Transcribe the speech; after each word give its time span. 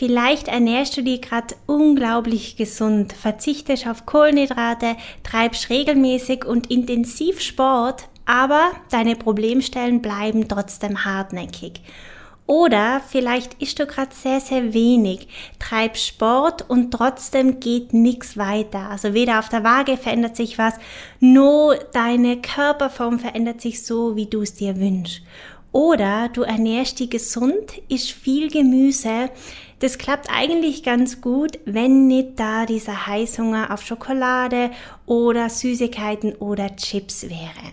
Vielleicht 0.00 0.48
ernährst 0.48 0.96
du 0.96 1.02
dich 1.02 1.20
gerade 1.20 1.54
unglaublich 1.66 2.56
gesund, 2.56 3.12
verzichtest 3.12 3.86
auf 3.86 4.06
Kohlenhydrate, 4.06 4.96
treibst 5.22 5.68
regelmäßig 5.68 6.46
und 6.46 6.70
intensiv 6.70 7.42
Sport, 7.42 8.08
aber 8.24 8.70
deine 8.90 9.14
Problemstellen 9.14 10.00
bleiben 10.00 10.48
trotzdem 10.48 11.04
hartnäckig. 11.04 11.82
Oder 12.46 13.02
vielleicht 13.06 13.60
isst 13.60 13.78
du 13.78 13.84
gerade 13.84 14.14
sehr, 14.14 14.40
sehr 14.40 14.72
wenig, 14.72 15.28
treibst 15.58 16.06
Sport 16.06 16.64
und 16.70 16.92
trotzdem 16.92 17.60
geht 17.60 17.92
nichts 17.92 18.38
weiter. 18.38 18.88
Also 18.88 19.12
weder 19.12 19.38
auf 19.38 19.50
der 19.50 19.64
Waage 19.64 19.98
verändert 19.98 20.34
sich 20.34 20.56
was, 20.56 20.76
nur 21.18 21.76
deine 21.92 22.40
Körperform 22.40 23.18
verändert 23.18 23.60
sich 23.60 23.84
so, 23.84 24.16
wie 24.16 24.24
du 24.24 24.40
es 24.40 24.54
dir 24.54 24.80
wünschst. 24.80 25.20
Oder 25.72 26.30
du 26.30 26.42
ernährst 26.42 26.98
dich 26.98 27.10
gesund, 27.10 27.80
isst 27.88 28.10
viel 28.10 28.50
Gemüse. 28.50 29.30
Das 29.80 29.96
klappt 29.96 30.28
eigentlich 30.30 30.82
ganz 30.82 31.22
gut, 31.22 31.58
wenn 31.64 32.06
nicht 32.06 32.38
da 32.38 32.66
dieser 32.66 33.06
Heißhunger 33.06 33.72
auf 33.72 33.82
Schokolade 33.82 34.70
oder 35.06 35.48
Süßigkeiten 35.48 36.34
oder 36.34 36.76
Chips 36.76 37.22
wäre. 37.30 37.72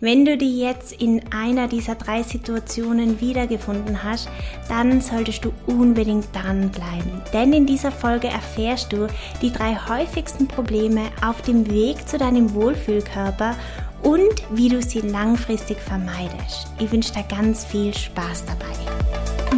Wenn 0.00 0.24
du 0.24 0.36
dich 0.36 0.58
jetzt 0.58 0.92
in 1.00 1.22
einer 1.32 1.68
dieser 1.68 1.94
drei 1.94 2.22
Situationen 2.22 3.20
wiedergefunden 3.20 4.02
hast, 4.02 4.28
dann 4.68 5.00
solltest 5.00 5.44
du 5.44 5.52
unbedingt 5.66 6.34
dranbleiben. 6.34 7.22
Denn 7.32 7.52
in 7.52 7.66
dieser 7.66 7.92
Folge 7.92 8.28
erfährst 8.28 8.92
du 8.92 9.06
die 9.42 9.52
drei 9.52 9.76
häufigsten 9.76 10.48
Probleme 10.48 11.02
auf 11.22 11.42
dem 11.42 11.70
Weg 11.70 12.08
zu 12.08 12.16
deinem 12.16 12.54
Wohlfühlkörper 12.54 13.56
und 14.02 14.42
wie 14.50 14.68
du 14.68 14.82
sie 14.82 15.00
langfristig 15.00 15.78
vermeidest. 15.78 16.66
Ich 16.78 16.90
wünsche 16.90 17.12
dir 17.12 17.24
ganz 17.24 17.64
viel 17.64 17.94
Spaß 17.94 18.44
dabei. 18.46 18.72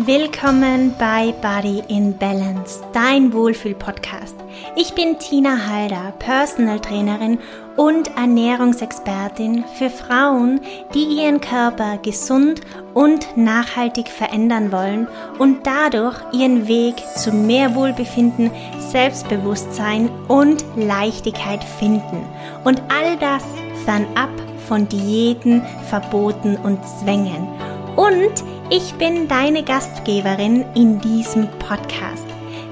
Willkommen 0.06 0.92
bei 0.98 1.32
Body 1.40 1.82
in 1.88 2.18
Balance, 2.18 2.82
dein 2.92 3.32
Wohlfühl-Podcast. 3.32 4.34
Ich 4.76 4.92
bin 4.92 5.18
Tina 5.20 5.68
Halder, 5.68 6.12
Personal 6.18 6.80
Trainerin 6.80 7.38
und 7.76 8.08
Ernährungsexpertin 8.16 9.64
für 9.78 9.90
Frauen, 9.90 10.60
die 10.94 11.04
ihren 11.04 11.40
Körper 11.40 11.98
gesund 11.98 12.60
und 12.92 13.36
nachhaltig 13.36 14.08
verändern 14.08 14.72
wollen 14.72 15.06
und 15.38 15.64
dadurch 15.64 16.20
ihren 16.32 16.66
Weg 16.66 16.96
zu 17.16 17.30
mehr 17.32 17.74
Wohlbefinden, 17.76 18.50
Selbstbewusstsein 18.90 20.10
und 20.26 20.64
Leichtigkeit 20.76 21.62
finden. 21.62 22.26
Und 22.64 22.82
all 22.88 23.16
das 23.18 23.44
fernab 23.84 24.30
von 24.68 24.88
Diäten, 24.88 25.62
Verboten 25.88 26.56
und 26.56 26.78
Zwängen. 27.00 27.46
Und 27.96 28.44
ich 28.70 28.94
bin 28.94 29.28
deine 29.28 29.62
Gastgeberin 29.62 30.64
in 30.74 31.00
diesem 31.00 31.48
Podcast. 31.58 32.26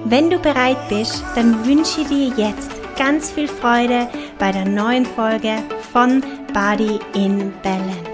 Wenn 0.05 0.30
du 0.30 0.38
bereit 0.38 0.88
bist, 0.88 1.22
dann 1.34 1.64
wünsche 1.66 2.05
dir 2.05 2.33
jetzt 2.36 2.72
ganz 2.96 3.30
viel 3.30 3.48
Freude 3.48 4.08
bei 4.38 4.50
der 4.52 4.64
neuen 4.64 5.06
Folge 5.06 5.62
von 5.92 6.22
Body 6.52 6.98
in 7.14 7.52
Balance. 7.62 8.11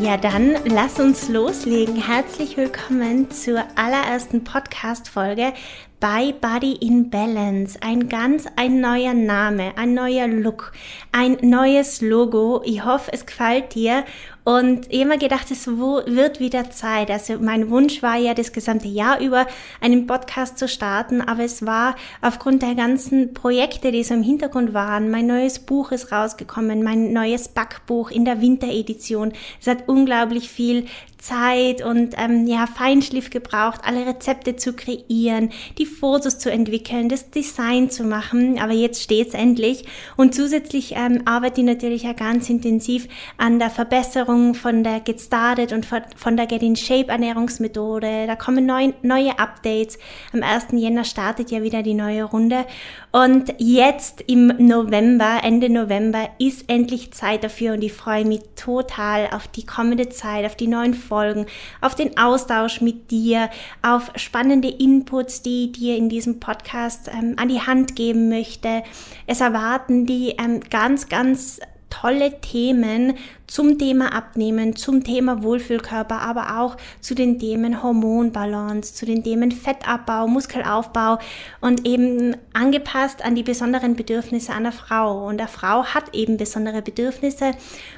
Ja, 0.00 0.16
dann 0.16 0.56
lass 0.64 0.98
uns 0.98 1.28
loslegen. 1.28 1.94
Herzlich 1.94 2.56
willkommen 2.56 3.30
zur 3.30 3.62
allerersten 3.76 4.42
Podcast-Folge 4.42 5.52
bei 6.00 6.32
Body 6.32 6.72
in 6.80 7.10
Balance. 7.10 7.78
Ein 7.80 8.08
ganz 8.08 8.46
ein 8.56 8.80
neuer 8.80 9.14
Name, 9.14 9.72
ein 9.76 9.94
neuer 9.94 10.26
Look, 10.26 10.72
ein 11.12 11.38
neues 11.42 12.00
Logo. 12.00 12.60
Ich 12.64 12.84
hoffe, 12.84 13.12
es 13.12 13.24
gefällt 13.24 13.76
dir 13.76 14.04
und 14.44 14.92
immer 14.92 15.16
gedacht, 15.16 15.50
es 15.50 15.66
wird 15.66 16.38
wieder 16.38 16.70
Zeit. 16.70 17.10
Also 17.10 17.38
mein 17.40 17.70
Wunsch 17.70 18.02
war 18.02 18.16
ja 18.16 18.34
das 18.34 18.52
gesamte 18.52 18.88
Jahr 18.88 19.20
über 19.20 19.46
einen 19.80 20.06
Podcast 20.06 20.58
zu 20.58 20.68
starten, 20.68 21.22
aber 21.22 21.44
es 21.44 21.64
war 21.64 21.96
aufgrund 22.20 22.62
der 22.62 22.74
ganzen 22.74 23.32
Projekte, 23.32 23.90
die 23.90 24.04
so 24.04 24.12
im 24.14 24.22
Hintergrund 24.22 24.74
waren. 24.74 25.10
Mein 25.10 25.26
neues 25.26 25.58
Buch 25.58 25.92
ist 25.92 26.12
rausgekommen, 26.12 26.82
mein 26.82 27.12
neues 27.12 27.48
Backbuch 27.48 28.10
in 28.10 28.26
der 28.26 28.42
Winteredition. 28.42 29.32
Es 29.60 29.66
hat 29.66 29.88
unglaublich 29.88 30.50
viel 30.50 30.86
Zeit 31.24 31.82
und 31.82 32.14
ähm, 32.18 32.46
ja, 32.46 32.66
Feinschliff 32.66 33.30
gebraucht, 33.30 33.80
alle 33.84 34.06
Rezepte 34.06 34.56
zu 34.56 34.74
kreieren, 34.74 35.50
die 35.78 35.86
Fotos 35.86 36.38
zu 36.38 36.50
entwickeln, 36.50 37.08
das 37.08 37.30
Design 37.30 37.90
zu 37.90 38.04
machen. 38.04 38.58
Aber 38.58 38.72
jetzt 38.72 39.02
steht 39.02 39.28
es 39.28 39.34
endlich. 39.34 39.84
Und 40.16 40.34
zusätzlich 40.34 40.94
ähm, 40.96 41.22
arbeite 41.24 41.62
ich 41.62 41.66
natürlich 41.66 42.02
ja 42.02 42.12
ganz 42.12 42.50
intensiv 42.50 43.08
an 43.38 43.58
der 43.58 43.70
Verbesserung 43.70 44.54
von 44.54 44.84
der 44.84 45.00
Get 45.00 45.20
Started 45.20 45.72
und 45.72 45.86
von 45.86 46.36
der 46.36 46.46
Get 46.46 46.62
in 46.62 46.76
Shape 46.76 47.08
Ernährungsmethode. 47.08 48.26
Da 48.26 48.36
kommen 48.36 48.66
neu, 48.66 48.92
neue 49.02 49.38
Updates. 49.38 49.98
Am 50.32 50.42
1. 50.42 50.66
Jänner 50.72 51.04
startet 51.04 51.50
ja 51.50 51.62
wieder 51.62 51.82
die 51.82 51.94
neue 51.94 52.24
Runde. 52.24 52.66
Und 53.14 53.54
jetzt 53.58 54.22
im 54.22 54.48
November, 54.58 55.38
Ende 55.44 55.70
November, 55.70 56.30
ist 56.40 56.68
endlich 56.68 57.12
Zeit 57.12 57.44
dafür 57.44 57.74
und 57.74 57.84
ich 57.84 57.92
freue 57.92 58.24
mich 58.24 58.40
total 58.56 59.28
auf 59.30 59.46
die 59.46 59.64
kommende 59.64 60.08
Zeit, 60.08 60.44
auf 60.44 60.56
die 60.56 60.66
neuen 60.66 60.94
Folgen 60.94 61.46
auf 61.80 61.94
den 61.94 62.18
Austausch 62.18 62.80
mit 62.80 63.12
dir, 63.12 63.50
auf 63.82 64.10
spannende 64.16 64.66
Inputs, 64.66 65.42
die 65.42 65.70
dir 65.70 65.96
in 65.96 66.08
diesem 66.08 66.40
Podcast 66.40 67.08
ähm, 67.08 67.36
an 67.36 67.48
die 67.48 67.60
Hand 67.60 67.94
geben 67.94 68.28
möchte. 68.28 68.82
Es 69.28 69.40
erwarten 69.40 70.06
die 70.06 70.30
ähm, 70.30 70.58
ganz, 70.68 71.08
ganz 71.08 71.60
tolle 71.90 72.40
Themen 72.40 73.16
zum 73.46 73.78
Thema 73.78 74.14
Abnehmen, 74.14 74.76
zum 74.76 75.04
Thema 75.04 75.42
Wohlfühlkörper, 75.42 76.20
aber 76.20 76.60
auch 76.60 76.76
zu 77.00 77.14
den 77.14 77.38
Themen 77.38 77.82
Hormonbalance, 77.82 78.94
zu 78.94 79.06
den 79.06 79.22
Themen 79.22 79.52
Fettabbau, 79.52 80.26
Muskelaufbau 80.26 81.18
und 81.60 81.86
eben 81.86 82.36
angepasst 82.52 83.24
an 83.24 83.34
die 83.34 83.42
besonderen 83.42 83.96
Bedürfnisse 83.96 84.52
einer 84.52 84.72
Frau. 84.72 85.26
Und 85.26 85.40
eine 85.40 85.48
Frau 85.48 85.84
hat 85.84 86.14
eben 86.14 86.36
besondere 86.36 86.82
Bedürfnisse 86.82 87.52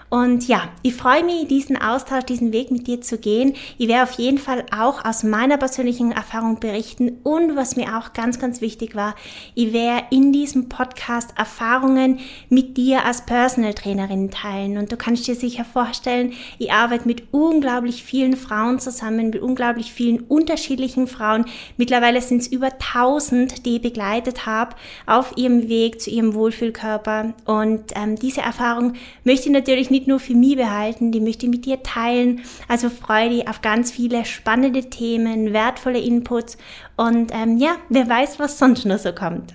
und 0.09 0.47
ja, 0.47 0.69
ich 0.83 0.95
freue 0.95 1.25
mich, 1.25 1.49
diesen 1.49 1.77
Austausch, 1.77 2.25
diesen 2.25 2.53
Weg 2.53 2.71
mit 2.71 2.87
dir 2.87 3.01
zu 3.01 3.19
gehen. 3.19 3.55
Ich 3.77 3.89
werde 3.89 4.05
auf 4.05 4.13
jeden 4.13 4.39
Fall 4.39 4.65
auch 4.77 5.05
aus 5.05 5.25
meiner 5.25 5.57
persönlichen 5.57 6.13
Erfahrung 6.13 6.61
berichten 6.61 7.19
und 7.25 7.57
was 7.57 7.75
mir 7.75 7.99
auch 7.99 8.13
ganz, 8.13 8.39
ganz 8.39 8.61
wichtig 8.61 8.95
war, 8.95 9.17
ich 9.55 9.73
werde 9.73 10.05
in 10.11 10.33
diesem 10.33 10.69
Podcast 10.69 11.31
Erfahrungen 11.37 12.21
mit 12.49 12.77
dir 12.77 13.05
als 13.05 13.27
Personal 13.27 13.75
Trainerin 13.75 14.31
teilen. 14.31 14.79
Und 14.79 14.93
du 14.93 14.97
kannst 14.97 15.27
dir 15.27 15.35
sicher 15.41 15.65
vorstellen, 15.65 16.33
ich 16.59 16.73
arbeite 16.73 17.07
mit 17.07 17.25
unglaublich 17.33 18.03
vielen 18.03 18.37
Frauen 18.37 18.79
zusammen, 18.79 19.31
mit 19.31 19.41
unglaublich 19.41 19.93
vielen 19.93 20.21
unterschiedlichen 20.21 21.07
Frauen. 21.07 21.45
Mittlerweile 21.77 22.21
sind 22.21 22.43
es 22.43 22.49
über 22.49 22.73
1000, 22.73 23.65
die 23.67 23.77
ich 23.77 23.83
begleitet 23.83 24.47
habe 24.47 24.77
auf 25.07 25.33
ihrem 25.37 25.69
Weg 25.69 26.01
zu 26.01 26.11
ihrem 26.11 26.35
Wohlfühlkörper. 26.35 27.35
Und 27.45 27.93
ähm, 27.95 28.17
diese 28.17 28.41
Erfahrung 28.41 28.95
möchte 29.25 29.47
ich 29.47 29.53
natürlich 29.53 29.91
nicht 29.91 30.07
nur 30.07 30.21
für 30.21 30.35
mich 30.35 30.57
behalten, 30.57 31.13
die 31.13 31.21
möchte 31.21 31.47
ich 31.47 31.53
mit 31.53 31.67
dir 31.67 31.83
teilen. 31.83 32.43
Also 32.69 32.91
freue 32.91 33.31
dich 33.31 33.49
auf 33.49 33.63
ganz 33.63 33.91
viele 33.91 34.25
spannende 34.25 34.91
Themen, 34.91 35.53
wertvolle 35.53 36.01
Inputs 36.01 36.57
und 36.97 37.33
ähm, 37.33 37.59
ja, 37.59 37.77
wer 37.89 38.09
weiß, 38.09 38.39
was 38.39 38.59
sonst 38.59 38.85
noch 38.87 38.99
so 38.99 39.13
kommt. 39.13 39.55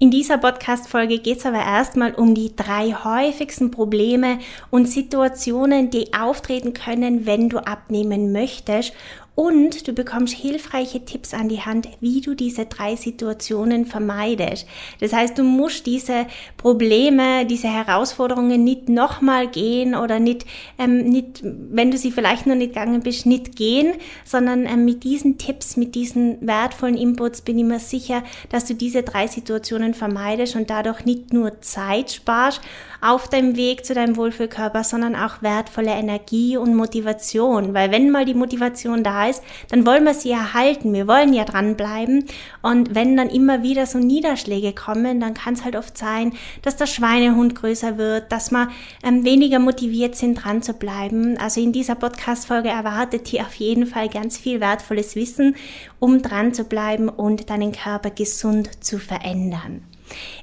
In 0.00 0.12
dieser 0.12 0.38
Podcast-Folge 0.38 1.18
geht 1.18 1.38
es 1.38 1.46
aber 1.46 1.58
erstmal 1.58 2.14
um 2.14 2.32
die 2.32 2.54
drei 2.54 2.92
häufigsten 2.92 3.72
Probleme 3.72 4.38
und 4.70 4.86
Situationen, 4.86 5.90
die 5.90 6.14
auftreten 6.14 6.72
können, 6.72 7.26
wenn 7.26 7.48
du 7.48 7.58
abnehmen 7.58 8.30
möchtest 8.30 8.92
und 9.38 9.86
du 9.86 9.92
bekommst 9.92 10.34
hilfreiche 10.34 11.04
Tipps 11.04 11.32
an 11.32 11.48
die 11.48 11.60
Hand, 11.60 11.88
wie 12.00 12.20
du 12.20 12.34
diese 12.34 12.66
drei 12.66 12.96
Situationen 12.96 13.86
vermeidest. 13.86 14.66
Das 14.98 15.12
heißt, 15.12 15.38
du 15.38 15.44
musst 15.44 15.86
diese 15.86 16.26
Probleme, 16.56 17.46
diese 17.46 17.68
Herausforderungen 17.68 18.64
nicht 18.64 18.88
nochmal 18.88 19.46
gehen 19.46 19.94
oder 19.94 20.18
nicht, 20.18 20.44
ähm, 20.76 21.04
nicht, 21.04 21.40
wenn 21.44 21.92
du 21.92 21.98
sie 21.98 22.10
vielleicht 22.10 22.48
noch 22.48 22.56
nicht 22.56 22.74
gegangen 22.74 23.00
bist, 23.00 23.26
nicht 23.26 23.54
gehen, 23.54 23.94
sondern 24.24 24.66
ähm, 24.66 24.84
mit 24.84 25.04
diesen 25.04 25.38
Tipps, 25.38 25.76
mit 25.76 25.94
diesen 25.94 26.44
wertvollen 26.44 26.96
Inputs 26.96 27.42
bin 27.42 27.60
ich 27.60 27.64
mir 27.64 27.78
sicher, 27.78 28.24
dass 28.48 28.64
du 28.64 28.74
diese 28.74 29.04
drei 29.04 29.28
Situationen 29.28 29.94
vermeidest 29.94 30.56
und 30.56 30.68
dadurch 30.68 31.04
nicht 31.04 31.32
nur 31.32 31.60
Zeit 31.60 32.10
sparst 32.10 32.60
auf 33.00 33.28
deinem 33.28 33.54
Weg 33.54 33.86
zu 33.86 33.94
deinem 33.94 34.16
Wohlfühlkörper, 34.16 34.82
sondern 34.82 35.14
auch 35.14 35.42
wertvolle 35.42 35.92
Energie 35.92 36.56
und 36.56 36.74
Motivation. 36.74 37.72
Weil 37.72 37.92
wenn 37.92 38.10
mal 38.10 38.24
die 38.24 38.34
Motivation 38.34 39.04
da 39.04 39.27
ist, 39.28 39.42
dann 39.70 39.86
wollen 39.86 40.04
wir 40.04 40.14
sie 40.14 40.30
erhalten. 40.30 40.92
Wir 40.92 41.06
wollen 41.06 41.32
ja 41.32 41.44
dranbleiben. 41.44 42.24
Und 42.62 42.94
wenn 42.94 43.16
dann 43.16 43.30
immer 43.30 43.62
wieder 43.62 43.86
so 43.86 43.98
Niederschläge 43.98 44.72
kommen, 44.72 45.20
dann 45.20 45.34
kann 45.34 45.54
es 45.54 45.64
halt 45.64 45.76
oft 45.76 45.96
sein, 45.96 46.32
dass 46.62 46.76
der 46.76 46.86
Schweinehund 46.86 47.54
größer 47.54 47.98
wird, 47.98 48.32
dass 48.32 48.50
wir 48.50 48.68
ähm, 49.02 49.24
weniger 49.24 49.58
motiviert 49.58 50.16
sind, 50.16 50.34
dran 50.34 50.62
zu 50.62 50.74
bleiben. 50.74 51.38
Also 51.38 51.60
in 51.60 51.72
dieser 51.72 51.94
Podcast-Folge 51.94 52.68
erwartet 52.68 53.32
ihr 53.32 53.42
auf 53.42 53.54
jeden 53.54 53.86
Fall 53.86 54.08
ganz 54.08 54.38
viel 54.38 54.60
wertvolles 54.60 55.16
Wissen, 55.16 55.56
um 55.98 56.22
dran 56.22 56.54
zu 56.54 56.64
bleiben 56.64 57.08
und 57.08 57.50
deinen 57.50 57.72
Körper 57.72 58.10
gesund 58.10 58.84
zu 58.84 58.98
verändern. 58.98 59.82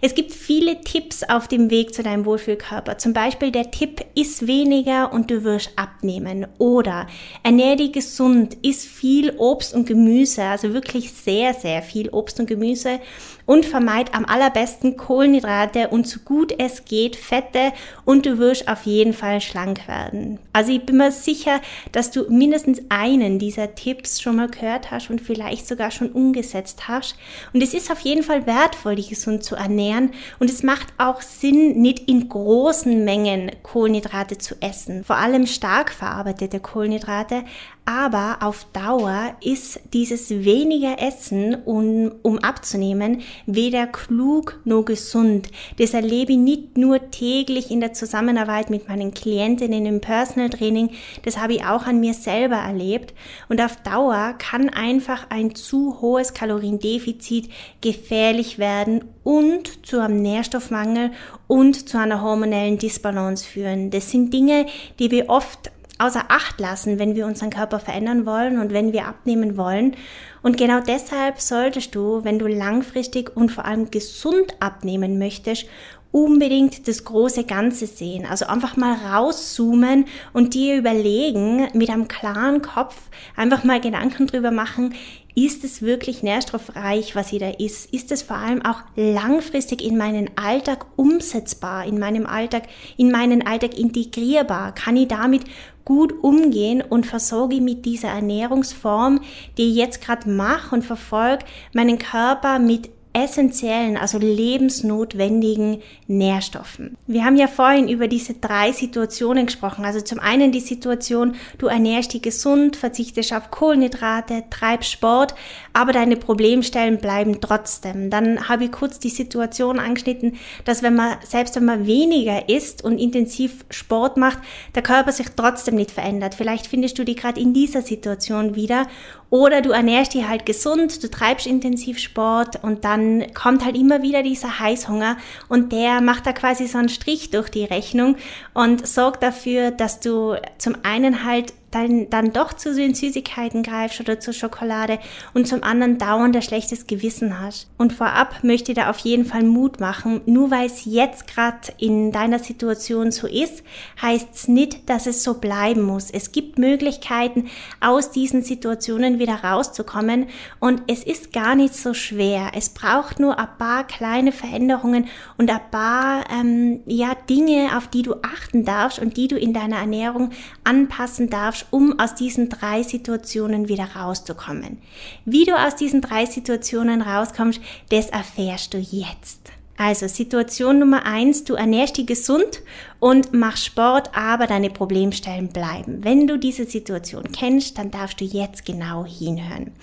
Es 0.01 0.15
gibt 0.15 0.31
viele 0.31 0.81
Tipps 0.81 1.23
auf 1.23 1.47
dem 1.47 1.69
Weg 1.69 1.93
zu 1.93 2.03
deinem 2.03 2.25
Wohlfühlkörper. 2.25 2.97
Zum 2.97 3.13
Beispiel 3.13 3.51
der 3.51 3.71
Tipp, 3.71 4.05
iss 4.15 4.47
weniger 4.47 5.11
und 5.11 5.31
du 5.31 5.43
wirst 5.43 5.71
abnehmen. 5.75 6.47
Oder 6.57 7.07
ernähr 7.43 7.75
dich 7.75 7.91
gesund, 7.91 8.57
iss 8.61 8.85
viel 8.85 9.35
Obst 9.37 9.73
und 9.73 9.87
Gemüse, 9.87 10.43
also 10.43 10.73
wirklich 10.73 11.11
sehr, 11.11 11.53
sehr 11.53 11.81
viel 11.81 12.09
Obst 12.09 12.39
und 12.39 12.47
Gemüse 12.47 12.99
und 13.45 13.65
vermeid 13.65 14.13
am 14.13 14.25
allerbesten 14.25 14.97
Kohlenhydrate 14.97 15.89
und 15.89 16.07
so 16.07 16.19
gut 16.19 16.53
es 16.57 16.85
geht 16.85 17.15
Fette 17.15 17.73
und 18.03 18.25
du 18.25 18.37
wirst 18.37 18.67
auf 18.67 18.85
jeden 18.85 19.13
Fall 19.13 19.41
schlank 19.41 19.87
werden. 19.87 20.39
Also 20.53 20.71
ich 20.71 20.85
bin 20.85 20.97
mir 20.97 21.11
sicher, 21.11 21.61
dass 21.91 22.11
du 22.11 22.29
mindestens 22.29 22.81
einen 22.89 23.39
dieser 23.39 23.75
Tipps 23.75 24.21
schon 24.21 24.37
mal 24.37 24.47
gehört 24.47 24.91
hast 24.91 25.09
und 25.09 25.21
vielleicht 25.21 25.67
sogar 25.67 25.91
schon 25.91 26.11
umgesetzt 26.11 26.87
hast. 26.87 27.15
Und 27.53 27.61
es 27.61 27.73
ist 27.73 27.91
auf 27.91 27.99
jeden 27.99 28.23
Fall 28.23 28.45
wertvoll, 28.45 28.95
dich 28.95 29.09
gesund 29.09 29.43
zu 29.43 29.55
ernähren 29.55 30.11
und 30.39 30.49
es 30.49 30.63
macht 30.63 30.87
auch 30.97 31.21
Sinn, 31.21 31.81
nicht 31.81 32.07
in 32.09 32.29
großen 32.29 33.03
Mengen 33.03 33.51
Kohlenhydrate 33.63 34.37
zu 34.37 34.55
essen, 34.61 35.03
vor 35.03 35.17
allem 35.17 35.47
stark 35.47 35.91
verarbeitete 35.91 36.59
Kohlenhydrate, 36.59 37.43
aber 37.85 38.37
auf 38.41 38.65
Dauer 38.73 39.35
ist 39.41 39.79
dieses 39.93 40.31
weniger 40.31 40.99
Essen, 40.99 41.55
um, 41.65 42.11
um 42.23 42.39
abzunehmen, 42.39 43.21
weder 43.45 43.85
klug 43.85 44.59
noch 44.65 44.83
gesund. 44.83 45.49
Das 45.77 45.93
erlebe 45.93 46.31
ich 46.31 46.39
nicht 46.39 46.77
nur 46.77 47.11
täglich 47.11 47.69
in 47.69 47.81
der 47.81 47.93
Zusammenarbeit 47.93 48.71
mit 48.71 48.89
meinen 48.89 49.13
Klientinnen 49.13 49.85
im 49.85 50.01
Personal 50.01 50.49
Training, 50.49 50.89
das 51.23 51.37
habe 51.37 51.53
ich 51.53 51.65
auch 51.65 51.85
an 51.85 51.99
mir 51.99 52.15
selber 52.15 52.55
erlebt. 52.55 53.13
Und 53.49 53.61
auf 53.61 53.75
Dauer 53.77 54.33
kann 54.39 54.69
einfach 54.69 55.27
ein 55.29 55.53
zu 55.53 56.01
hohes 56.01 56.33
Kaloriendefizit 56.33 57.49
gefährlich 57.81 58.57
werden 58.57 59.05
und 59.23 59.85
zu 59.85 59.99
einem 59.99 60.21
Nährstoffmangel 60.21 61.11
und 61.47 61.87
zu 61.89 61.99
einer 61.99 62.21
hormonellen 62.21 62.77
Disbalance 62.77 63.45
führen. 63.45 63.91
Das 63.91 64.09
sind 64.09 64.33
Dinge, 64.33 64.65
die 64.99 65.11
wir 65.11 65.29
oft 65.29 65.71
außer 65.97 66.25
Acht 66.29 66.59
lassen, 66.59 66.99
wenn 66.99 67.15
wir 67.15 67.25
unseren 67.25 67.49
Körper 67.49 67.79
verändern 67.79 68.25
wollen 68.25 68.59
und 68.59 68.73
wenn 68.73 68.93
wir 68.93 69.07
abnehmen 69.07 69.57
wollen. 69.57 69.95
Und 70.41 70.57
genau 70.57 70.79
deshalb 70.81 71.39
solltest 71.39 71.95
du, 71.95 72.23
wenn 72.23 72.39
du 72.39 72.47
langfristig 72.47 73.35
und 73.35 73.51
vor 73.51 73.65
allem 73.65 73.91
gesund 73.91 74.55
abnehmen 74.59 75.17
möchtest, 75.17 75.67
unbedingt 76.11 76.87
das 76.87 77.03
große 77.03 77.43
Ganze 77.43 77.87
sehen. 77.87 78.25
Also 78.25 78.45
einfach 78.45 78.77
mal 78.77 78.93
rauszoomen 78.93 80.05
und 80.31 80.53
dir 80.53 80.77
überlegen, 80.77 81.67
mit 81.73 81.89
einem 81.89 82.07
klaren 82.07 82.61
Kopf 82.61 82.95
einfach 83.35 83.65
mal 83.65 83.81
Gedanken 83.81 84.25
drüber 84.27 84.51
machen, 84.51 84.93
ist 85.35 85.65
es 85.65 85.81
wirklich 85.81 86.23
nährstoffreich, 86.23 87.15
was 87.15 87.29
hier 87.29 87.39
da 87.39 87.49
ist? 87.49 87.93
Ist 87.93 88.11
es 88.11 88.21
vor 88.21 88.37
allem 88.37 88.63
auch 88.63 88.79
langfristig 88.95 89.83
in 89.83 89.97
meinen 89.97 90.29
Alltag 90.37 90.85
umsetzbar, 90.95 91.85
in 91.85 91.99
meinem 91.99 92.25
Alltag, 92.25 92.63
in 92.95 93.11
meinen 93.11 93.45
Alltag 93.45 93.77
integrierbar? 93.77 94.73
Kann 94.73 94.95
ich 94.95 95.09
damit 95.09 95.43
gut 95.83 96.13
umgehen 96.23 96.81
und 96.81 97.05
versorge 97.05 97.59
mit 97.59 97.85
dieser 97.85 98.09
Ernährungsform, 98.09 99.21
die 99.57 99.71
ich 99.71 99.75
jetzt 99.75 100.01
gerade 100.01 100.29
mache 100.29 100.73
und 100.73 100.83
verfolge, 100.83 101.45
meinen 101.73 101.99
Körper 101.99 102.57
mit 102.57 102.89
essentiellen, 103.15 103.95
also 103.95 104.17
lebensnotwendigen 104.17 105.81
Nährstoffen. 106.07 106.97
Wir 107.07 107.23
haben 107.23 107.37
ja 107.37 107.47
vorhin 107.47 107.87
über 107.87 108.09
diese 108.09 108.33
drei 108.33 108.73
Situationen 108.73 109.45
gesprochen. 109.45 109.85
Also 109.85 110.01
zum 110.01 110.19
einen 110.19 110.51
die 110.51 110.59
Situation, 110.59 111.35
du 111.57 111.67
ernährst 111.67 112.13
dich 112.13 112.21
gesund, 112.21 112.75
verzichtest 112.75 113.33
auf 113.33 113.51
Kohlenhydrate, 113.51 114.43
treibst 114.49 114.91
Sport, 114.91 115.33
aber 115.75 115.91
deine 115.91 116.15
Problemstellen 116.15 116.99
bleiben 116.99 117.41
trotzdem. 117.41 118.09
Dann 118.09 118.47
habe 118.47 118.63
ich 118.63 118.71
kurz 118.71 118.97
die 118.97 119.09
Situation 119.09 119.77
angeschnitten, 119.77 120.37
dass 120.63 120.83
wenn 120.83 120.95
man, 120.95 121.17
selbst 121.27 121.57
wenn 121.57 121.65
man 121.65 121.85
weniger 121.85 122.47
isst 122.47 122.81
und 122.81 122.97
intensiv 122.97 123.65
Sport 123.69 124.15
macht, 124.15 124.37
der 124.73 124.83
Körper 124.83 125.11
sich 125.11 125.27
trotzdem 125.35 125.75
nicht 125.75 125.91
verändert. 125.91 126.33
Vielleicht 126.33 126.67
findest 126.67 126.97
du 126.97 127.03
dich 127.03 127.17
gerade 127.17 127.41
in 127.41 127.53
dieser 127.53 127.81
Situation 127.81 128.55
wieder 128.55 128.87
oder 129.29 129.61
du 129.61 129.71
ernährst 129.71 130.13
dich 130.13 130.25
halt 130.25 130.45
gesund, 130.45 131.03
du 131.03 131.11
treibst 131.11 131.45
intensiv 131.45 131.99
Sport 131.99 132.63
und 132.63 132.85
dann 132.85 133.33
kommt 133.33 133.65
halt 133.65 133.75
immer 133.75 134.01
wieder 134.01 134.23
dieser 134.23 134.59
Heißhunger 134.59 135.17
und 135.49 135.73
der 135.73 135.99
macht 135.99 136.25
da 136.25 136.31
quasi 136.31 136.67
so 136.67 136.77
einen 136.77 136.87
Strich 136.87 137.31
durch 137.31 137.49
die 137.49 137.65
Rechnung 137.65 138.15
und 138.53 138.87
sorgt 138.87 139.23
dafür, 139.23 139.71
dass 139.71 139.99
du 139.99 140.35
zum 140.57 140.77
einen 140.83 141.25
halt 141.25 141.53
dann, 141.75 142.09
dann 142.09 142.31
doch 142.31 142.53
zu 142.53 142.73
den 142.73 142.95
Süßigkeiten 142.95 143.61
greifst 143.61 143.99
oder 143.99 144.21
zur 144.21 144.33
Schokolade 144.33 144.97
und 145.33 145.45
zum 145.45 145.61
anderen 145.61 145.97
dauernd 145.97 146.33
ein 146.33 146.41
schlechtes 146.41 146.87
Gewissen 146.87 147.41
hast. 147.41 147.67
Und 147.77 147.91
vorab 147.91 148.45
möchte 148.45 148.71
ich 148.71 148.77
da 148.77 148.89
auf 148.89 148.99
jeden 148.99 149.25
Fall 149.25 149.43
Mut 149.43 149.81
machen. 149.81 150.21
Nur 150.25 150.51
weil 150.51 150.67
es 150.67 150.85
jetzt 150.85 151.27
gerade 151.27 151.73
in 151.77 152.13
deiner 152.13 152.39
Situation 152.39 153.11
so 153.11 153.27
ist, 153.27 153.61
heißt 154.01 154.29
es 154.33 154.47
nicht, 154.47 154.89
dass 154.89 155.05
es 155.05 155.21
so 155.21 155.33
bleiben 155.33 155.81
muss. 155.81 156.11
Es 156.11 156.31
gibt 156.31 156.57
Möglichkeiten, 156.57 157.49
aus 157.81 158.09
diesen 158.09 158.41
Situationen 158.41 159.19
wieder 159.19 159.43
rauszukommen 159.43 160.27
und 160.61 160.81
es 160.87 161.03
ist 161.03 161.33
gar 161.33 161.55
nicht 161.55 161.75
so 161.75 161.93
schwer. 161.93 162.51
Es 162.55 162.69
braucht 162.69 163.19
nur 163.19 163.37
ein 163.37 163.57
paar 163.57 163.85
kleine 163.85 164.31
Veränderungen 164.31 165.09
und 165.37 165.51
ein 165.51 165.71
paar 165.71 166.23
ähm, 166.31 166.79
ja, 166.85 167.15
Dinge, 167.29 167.75
auf 167.75 167.87
die 167.89 168.03
du 168.03 168.15
achten 168.21 168.63
darfst 168.63 168.99
und 168.99 169.17
die 169.17 169.27
du 169.27 169.37
in 169.37 169.51
deiner 169.51 169.77
Ernährung 169.77 170.29
anpassen 170.63 171.29
darfst, 171.29 171.64
um 171.71 171.99
aus 171.99 172.15
diesen 172.15 172.49
drei 172.49 172.83
Situationen 172.83 173.67
wieder 173.67 173.95
rauszukommen. 173.95 174.77
Wie 175.25 175.45
du 175.45 175.53
aus 175.53 175.75
diesen 175.75 176.01
drei 176.01 176.25
Situationen 176.25 177.01
rauskommst, 177.01 177.59
das 177.89 178.09
erfährst 178.09 178.73
du 178.73 178.77
jetzt. 178.77 179.51
Also 179.77 180.07
Situation 180.07 180.79
Nummer 180.79 181.05
eins, 181.05 181.43
du 181.43 181.55
ernährst 181.55 181.97
dich 181.97 182.07
gesund 182.07 182.61
und 183.05 183.35
machst 183.35 183.65
Sport, 183.65 184.09
aber 184.15 184.47
deine 184.47 184.71
Problemstellen 184.71 185.49
bleiben. 185.49 186.03
Wenn 186.03 186.25
du 186.25 186.39
diese 186.39 186.65
Situation 186.65 187.25
kennst, 187.31 187.77
dann 187.77 187.91
darfst 187.91 188.19
du 188.19 188.25
jetzt 188.25 188.65
genau 188.65 189.05
hinhören. 189.05 189.73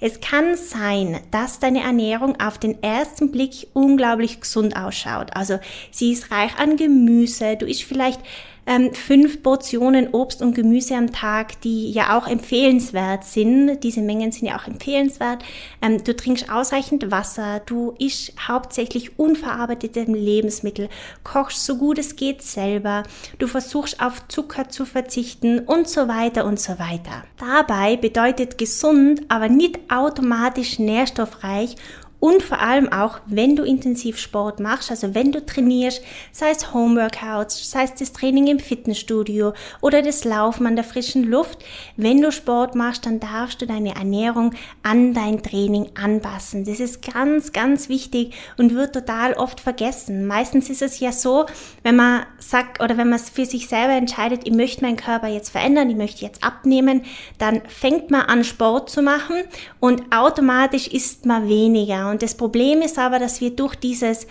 Es 0.00 0.20
kann 0.20 0.56
sein, 0.56 1.20
dass 1.30 1.60
deine 1.60 1.84
Ernährung 1.84 2.40
auf 2.40 2.58
den 2.58 2.82
ersten 2.82 3.30
Blick 3.30 3.68
unglaublich 3.72 4.40
gesund 4.40 4.74
ausschaut. 4.74 5.28
Also 5.36 5.60
sie 5.92 6.10
ist 6.10 6.32
reich 6.32 6.58
an 6.58 6.76
Gemüse, 6.76 7.56
du 7.56 7.66
isst 7.66 7.84
vielleicht 7.84 8.18
ähm, 8.66 8.94
fünf 8.94 9.42
Portionen 9.42 10.08
Obst 10.12 10.40
und 10.40 10.54
Gemüse 10.54 10.94
am 10.94 11.12
Tag, 11.12 11.60
die 11.62 11.90
ja 11.90 12.16
auch 12.16 12.28
empfehlenswert 12.28 13.24
sind. 13.24 13.80
Diese 13.82 14.00
Mengen 14.00 14.30
sind 14.30 14.48
ja 14.48 14.58
auch 14.58 14.66
empfehlenswert. 14.66 15.42
Ähm, 15.80 16.02
du 16.04 16.14
trinkst 16.14 16.50
ausreichend 16.50 17.10
Wasser, 17.10 17.60
du 17.66 17.94
isst 17.98 18.32
hauptsächlich 18.46 19.18
unverarbeitete 19.18 20.04
Lebensmittel, 20.04 20.88
kochst 21.24 21.64
so 21.64 21.76
gut 21.76 21.98
es 21.98 22.14
geht 22.14 22.42
selber, 22.72 23.02
du 23.38 23.46
versuchst 23.46 24.00
auf 24.00 24.26
Zucker 24.28 24.68
zu 24.68 24.84
verzichten 24.84 25.60
und 25.60 25.88
so 25.88 26.08
weiter 26.08 26.44
und 26.44 26.58
so 26.58 26.78
weiter. 26.78 27.24
Dabei 27.38 27.96
bedeutet 27.96 28.56
gesund 28.56 29.22
aber 29.28 29.48
nicht 29.48 29.78
automatisch 29.90 30.78
nährstoffreich 30.78 31.76
und 32.22 32.40
vor 32.40 32.60
allem 32.60 32.92
auch, 32.92 33.18
wenn 33.26 33.56
du 33.56 33.64
intensiv 33.64 34.16
Sport 34.16 34.60
machst, 34.60 34.92
also 34.92 35.12
wenn 35.12 35.32
du 35.32 35.44
trainierst, 35.44 36.02
sei 36.30 36.50
es 36.50 36.72
Homeworkouts, 36.72 37.68
sei 37.68 37.82
es 37.82 37.94
das 37.94 38.12
Training 38.12 38.46
im 38.46 38.60
Fitnessstudio 38.60 39.54
oder 39.80 40.02
das 40.02 40.22
Laufen 40.22 40.68
an 40.68 40.76
der 40.76 40.84
frischen 40.84 41.24
Luft, 41.24 41.64
wenn 41.96 42.22
du 42.22 42.30
Sport 42.30 42.76
machst, 42.76 43.06
dann 43.06 43.18
darfst 43.18 43.60
du 43.60 43.66
deine 43.66 43.96
Ernährung 43.96 44.54
an 44.84 45.14
dein 45.14 45.42
Training 45.42 45.90
anpassen. 46.00 46.64
Das 46.64 46.78
ist 46.78 47.02
ganz, 47.12 47.50
ganz 47.50 47.88
wichtig 47.88 48.34
und 48.56 48.72
wird 48.72 48.94
total 48.94 49.32
oft 49.32 49.58
vergessen. 49.58 50.24
Meistens 50.24 50.70
ist 50.70 50.82
es 50.82 51.00
ja 51.00 51.10
so, 51.10 51.46
wenn 51.82 51.96
man 51.96 52.24
sagt 52.38 52.80
oder 52.80 52.96
wenn 52.98 53.08
man 53.08 53.18
es 53.18 53.30
für 53.30 53.46
sich 53.46 53.66
selber 53.66 53.94
entscheidet, 53.94 54.42
ich 54.46 54.54
möchte 54.54 54.82
meinen 54.82 54.96
Körper 54.96 55.26
jetzt 55.26 55.50
verändern, 55.50 55.90
ich 55.90 55.96
möchte 55.96 56.24
jetzt 56.24 56.44
abnehmen, 56.44 57.02
dann 57.38 57.62
fängt 57.66 58.12
man 58.12 58.20
an 58.22 58.44
Sport 58.44 58.90
zu 58.90 59.02
machen 59.02 59.42
und 59.80 60.14
automatisch 60.14 60.86
isst 60.86 61.26
man 61.26 61.48
weniger 61.48 62.11
und 62.12 62.22
das 62.22 62.36
Problem 62.36 62.80
ist 62.80 62.98
aber, 62.98 63.18
dass 63.18 63.40
wir 63.40 63.50
durch 63.50 63.74
dieses 63.74 64.26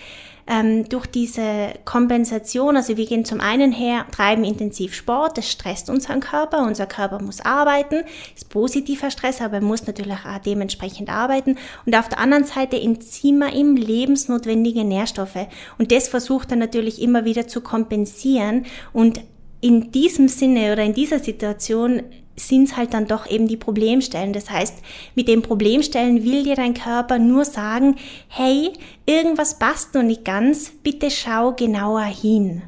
ähm, 0.47 0.87
durch 0.89 1.05
diese 1.05 1.73
Kompensation, 1.85 2.75
also 2.75 2.97
wir 2.97 3.05
gehen 3.05 3.25
zum 3.25 3.39
einen 3.39 3.71
her, 3.71 4.05
treiben 4.11 4.43
intensiv 4.43 4.93
Sport, 4.93 5.37
das 5.37 5.49
stresst 5.49 5.89
unseren 5.89 6.19
Körper, 6.19 6.63
unser 6.63 6.87
Körper 6.87 7.21
muss 7.21 7.41
arbeiten, 7.41 8.03
ist 8.35 8.49
positiver 8.49 9.11
Stress, 9.11 9.41
aber 9.41 9.55
er 9.55 9.61
muss 9.61 9.85
natürlich 9.87 10.17
auch 10.25 10.39
dementsprechend 10.39 11.09
arbeiten. 11.09 11.57
Und 11.85 11.95
auf 11.95 12.09
der 12.09 12.19
anderen 12.19 12.43
Seite 12.43 12.79
entziehen 12.79 13.37
wir 13.37 13.53
ihm 13.53 13.75
lebensnotwendige 13.75 14.83
Nährstoffe. 14.83 15.47
Und 15.77 15.91
das 15.91 16.07
versucht 16.07 16.51
er 16.51 16.57
natürlich 16.57 17.01
immer 17.01 17.23
wieder 17.23 17.47
zu 17.47 17.61
kompensieren. 17.61 18.65
Und 18.93 19.21
in 19.61 19.91
diesem 19.91 20.27
Sinne 20.27 20.73
oder 20.73 20.83
in 20.83 20.93
dieser 20.93 21.19
Situation 21.19 22.01
sind 22.35 22.69
es 22.69 22.77
halt 22.77 22.93
dann 22.93 23.07
doch 23.07 23.29
eben 23.29 23.47
die 23.47 23.57
Problemstellen. 23.57 24.33
Das 24.33 24.49
heißt, 24.49 24.75
mit 25.15 25.27
den 25.27 25.41
Problemstellen 25.41 26.23
will 26.23 26.43
dir 26.43 26.55
dein 26.55 26.73
Körper 26.73 27.19
nur 27.19 27.45
sagen, 27.45 27.95
hey, 28.27 28.71
irgendwas 29.05 29.59
passt 29.59 29.93
noch 29.93 30.03
nicht 30.03 30.25
ganz, 30.25 30.71
bitte 30.83 31.11
schau 31.11 31.53
genauer 31.53 32.03
hin. 32.03 32.63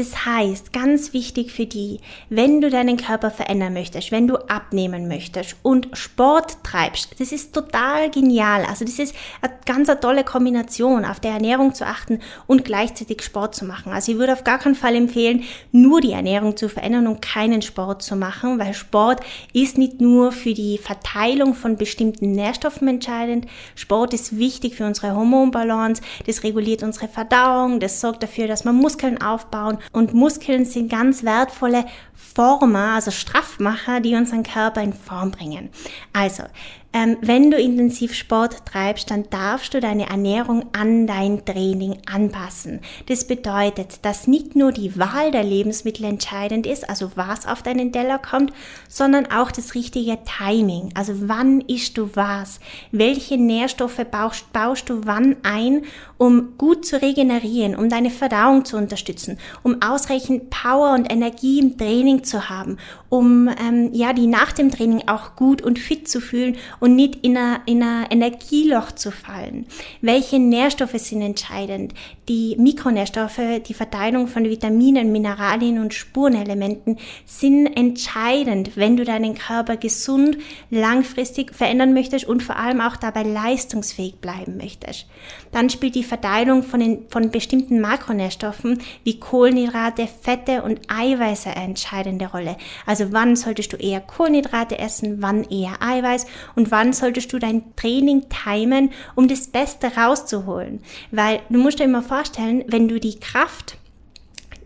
Das 0.00 0.24
heißt, 0.24 0.72
ganz 0.72 1.12
wichtig 1.12 1.52
für 1.52 1.66
die, 1.66 2.00
wenn 2.30 2.62
du 2.62 2.70
deinen 2.70 2.96
Körper 2.96 3.30
verändern 3.30 3.74
möchtest, 3.74 4.10
wenn 4.10 4.26
du 4.26 4.36
abnehmen 4.48 5.08
möchtest 5.08 5.56
und 5.62 5.88
Sport 5.92 6.56
treibst, 6.64 7.20
das 7.20 7.32
ist 7.32 7.52
total 7.52 8.10
genial. 8.10 8.64
Also 8.64 8.86
das 8.86 8.98
ist 8.98 9.14
eine 9.42 9.52
ganz 9.66 9.90
eine 9.90 10.00
tolle 10.00 10.24
Kombination, 10.24 11.04
auf 11.04 11.20
der 11.20 11.32
Ernährung 11.32 11.74
zu 11.74 11.86
achten 11.86 12.20
und 12.46 12.64
gleichzeitig 12.64 13.20
Sport 13.20 13.54
zu 13.54 13.66
machen. 13.66 13.92
Also 13.92 14.12
ich 14.12 14.18
würde 14.18 14.32
auf 14.32 14.42
gar 14.42 14.58
keinen 14.58 14.74
Fall 14.74 14.94
empfehlen, 14.94 15.42
nur 15.70 16.00
die 16.00 16.12
Ernährung 16.12 16.56
zu 16.56 16.70
verändern 16.70 17.06
und 17.06 17.20
keinen 17.20 17.60
Sport 17.60 18.02
zu 18.02 18.16
machen, 18.16 18.58
weil 18.58 18.72
Sport 18.72 19.20
ist 19.52 19.76
nicht 19.76 20.00
nur 20.00 20.32
für 20.32 20.54
die 20.54 20.78
Verteilung 20.78 21.52
von 21.52 21.76
bestimmten 21.76 22.32
Nährstoffen 22.32 22.88
entscheidend. 22.88 23.46
Sport 23.74 24.14
ist 24.14 24.38
wichtig 24.38 24.76
für 24.76 24.86
unsere 24.86 25.14
Hormonbalance, 25.14 26.00
das 26.26 26.42
reguliert 26.42 26.82
unsere 26.82 27.08
Verdauung, 27.08 27.80
das 27.80 28.00
sorgt 28.00 28.22
dafür, 28.22 28.48
dass 28.48 28.64
wir 28.64 28.72
Muskeln 28.72 29.20
aufbauen 29.20 29.76
und 29.92 30.14
Muskeln 30.14 30.64
sind 30.64 30.90
ganz 30.90 31.24
wertvolle 31.24 31.84
Former, 32.14 32.94
also 32.94 33.10
Straffmacher, 33.10 34.00
die 34.00 34.14
unseren 34.14 34.42
Körper 34.42 34.82
in 34.82 34.92
Form 34.92 35.30
bringen. 35.30 35.70
Also, 36.12 36.44
ähm, 36.92 37.18
wenn 37.20 37.52
du 37.52 37.56
intensiv 37.56 38.14
Sport 38.14 38.66
treibst, 38.66 39.12
dann 39.12 39.30
darfst 39.30 39.74
du 39.74 39.80
deine 39.80 40.08
Ernährung 40.10 40.64
an 40.72 41.06
dein 41.06 41.44
Training 41.44 41.98
anpassen. 42.12 42.80
Das 43.06 43.28
bedeutet, 43.28 44.04
dass 44.04 44.26
nicht 44.26 44.56
nur 44.56 44.72
die 44.72 44.98
Wahl 44.98 45.30
der 45.30 45.44
Lebensmittel 45.44 46.04
entscheidend 46.04 46.66
ist, 46.66 46.88
also 46.88 47.12
was 47.14 47.46
auf 47.46 47.62
deinen 47.62 47.92
Teller 47.92 48.18
kommt, 48.18 48.52
sondern 48.88 49.30
auch 49.30 49.52
das 49.52 49.76
richtige 49.76 50.18
Timing. 50.24 50.90
Also 50.94 51.28
wann 51.28 51.60
isst 51.60 51.96
du 51.96 52.10
was? 52.14 52.58
Welche 52.90 53.38
Nährstoffe 53.38 54.04
baust, 54.10 54.52
baust 54.52 54.90
du 54.90 55.02
wann 55.04 55.36
ein, 55.44 55.82
um 56.18 56.58
gut 56.58 56.84
zu 56.84 57.00
regenerieren, 57.00 57.76
um 57.76 57.88
deine 57.88 58.10
Verdauung 58.10 58.64
zu 58.64 58.76
unterstützen, 58.76 59.38
um 59.62 59.80
ausreichend 59.80 60.50
Power 60.50 60.94
und 60.94 61.10
Energie 61.10 61.60
im 61.60 61.78
Training 61.78 62.24
zu 62.24 62.48
haben, 62.48 62.78
um 63.08 63.48
ähm, 63.48 63.90
ja 63.92 64.12
die 64.12 64.26
nach 64.26 64.50
dem 64.50 64.72
Training 64.72 65.04
auch 65.06 65.36
gut 65.36 65.62
und 65.62 65.78
fit 65.78 66.08
zu 66.08 66.20
fühlen 66.20 66.56
und 66.80 66.96
nicht 66.96 67.24
in 67.24 67.36
ein 67.36 67.60
in 67.66 67.82
Energieloch 67.82 68.92
zu 68.92 69.12
fallen. 69.12 69.66
Welche 70.00 70.38
Nährstoffe 70.38 70.98
sind 70.98 71.22
entscheidend? 71.22 71.94
Die 72.28 72.56
Mikronährstoffe, 72.58 73.40
die 73.66 73.74
Verteilung 73.74 74.26
von 74.28 74.44
Vitaminen, 74.44 75.12
Mineralien 75.12 75.78
und 75.78 75.94
Spurenelementen 75.94 76.98
sind 77.26 77.66
entscheidend, 77.66 78.76
wenn 78.76 78.96
du 78.96 79.04
deinen 79.04 79.34
Körper 79.34 79.76
gesund, 79.76 80.38
langfristig 80.70 81.54
verändern 81.54 81.92
möchtest 81.92 82.26
und 82.26 82.42
vor 82.42 82.56
allem 82.56 82.80
auch 82.80 82.96
dabei 82.96 83.22
leistungsfähig 83.22 84.16
bleiben 84.16 84.56
möchtest. 84.56 85.06
Dann 85.52 85.70
spielt 85.70 85.94
die 85.94 86.04
Verteilung 86.04 86.62
von, 86.62 86.80
den, 86.80 87.08
von 87.08 87.30
bestimmten 87.30 87.80
Makronährstoffen 87.80 88.80
wie 89.04 89.18
Kohlenhydrate, 89.20 90.06
Fette 90.06 90.62
und 90.62 90.80
Eiweiße 90.88 91.50
eine 91.50 91.64
entscheidende 91.64 92.26
Rolle. 92.26 92.56
Also 92.86 93.12
wann 93.12 93.36
solltest 93.36 93.72
du 93.72 93.76
eher 93.76 94.00
Kohlenhydrate 94.00 94.78
essen, 94.78 95.16
wann 95.20 95.44
eher 95.44 95.82
Eiweiß 95.82 96.26
und 96.54 96.69
wann 96.70 96.92
solltest 96.92 97.32
du 97.32 97.38
dein 97.38 97.74
Training 97.76 98.26
timen, 98.28 98.90
um 99.14 99.28
das 99.28 99.48
Beste 99.48 99.96
rauszuholen. 99.96 100.80
Weil 101.10 101.40
du 101.48 101.58
musst 101.58 101.78
dir 101.78 101.84
immer 101.84 102.02
vorstellen, 102.02 102.64
wenn 102.68 102.88
du 102.88 103.00
die 103.00 103.18
Kraft 103.18 103.76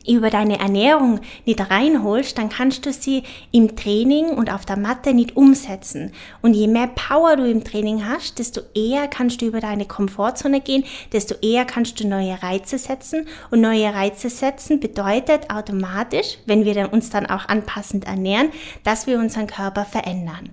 über 0.07 0.31
deine 0.31 0.59
Ernährung 0.59 1.21
nicht 1.47 1.61
reinholst, 1.71 2.37
dann 2.37 2.49
kannst 2.49 2.85
du 2.87 2.93
sie 2.93 3.23
im 3.53 3.77
Training 3.77 4.29
und 4.29 4.53
auf 4.53 4.67
der 4.67 4.77
Matte 4.77 5.15
nicht 5.15 5.37
umsetzen. 5.37 6.13
Und 6.43 6.55
je 6.55 6.67
mehr 6.67 6.89
Power 6.89 7.37
du 7.37 7.49
im 7.49 7.65
Training 7.65 8.07
hast, 8.07 8.39
desto 8.39 8.61
eher 8.75 9.09
kannst 9.09 9.41
du 9.41 9.47
über 9.47 9.61
deine 9.61 9.87
Komfortzone 9.87 10.61
gehen, 10.61 10.85
desto 11.13 11.35
eher 11.41 11.65
kannst 11.65 12.01
du 12.01 12.07
neue 12.07 12.43
Reize 12.43 12.79
setzen. 12.79 13.27
Und 13.51 13.61
neue 13.61 13.93
Reize 13.95 14.29
setzen 14.29 14.81
bedeutet 14.81 15.51
automatisch, 15.51 16.39
wenn 16.47 16.65
wir 16.65 16.93
uns 16.93 17.11
dann 17.11 17.27
auch 17.27 17.49
anpassend 17.49 18.07
ernähren, 18.07 18.51
dass 18.83 19.07
wir 19.07 19.19
unseren 19.19 19.47
Körper 19.47 19.85
verändern. 19.85 20.51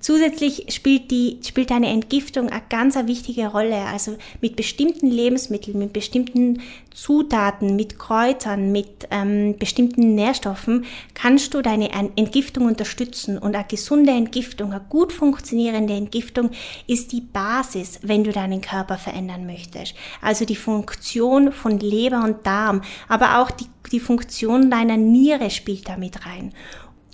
Zusätzlich 0.00 0.64
spielt 0.70 1.10
die, 1.10 1.38
spielt 1.46 1.70
eine 1.70 1.88
Entgiftung 1.88 2.48
eine 2.48 2.62
ganz 2.70 2.96
eine 2.96 3.06
wichtige 3.06 3.48
Rolle. 3.48 3.82
Also 3.84 4.16
mit 4.40 4.56
bestimmten 4.56 5.10
Lebensmitteln, 5.10 5.78
mit 5.78 5.92
bestimmten 5.92 6.62
Zutaten, 6.90 7.76
mit 7.76 7.98
Kräutern, 7.98 8.72
mit 8.72 9.06
ähm, 9.10 9.58
bestimmten 9.58 10.14
Nährstoffen 10.14 10.86
kannst 11.12 11.52
du 11.52 11.60
deine 11.60 11.90
Entgiftung 11.92 12.64
unterstützen. 12.64 13.36
Und 13.36 13.54
eine 13.54 13.66
gesunde 13.68 14.12
Entgiftung, 14.12 14.72
eine 14.72 14.80
gut 14.88 15.12
funktionierende 15.12 15.92
Entgiftung 15.92 16.50
ist 16.86 17.12
die 17.12 17.20
Basis, 17.20 18.00
wenn 18.02 18.24
du 18.24 18.32
deinen 18.32 18.62
Körper 18.62 18.96
verändern 18.96 19.44
möchtest. 19.44 19.94
Also 20.22 20.46
die 20.46 20.56
Funktion 20.56 21.52
von 21.52 21.78
Leber 21.78 22.24
und 22.24 22.46
Darm, 22.46 22.80
aber 23.06 23.38
auch 23.38 23.50
die, 23.50 23.66
die 23.92 24.00
Funktion 24.00 24.70
deiner 24.70 24.96
Niere 24.96 25.50
spielt 25.50 25.88
damit 25.90 26.24
rein. 26.24 26.54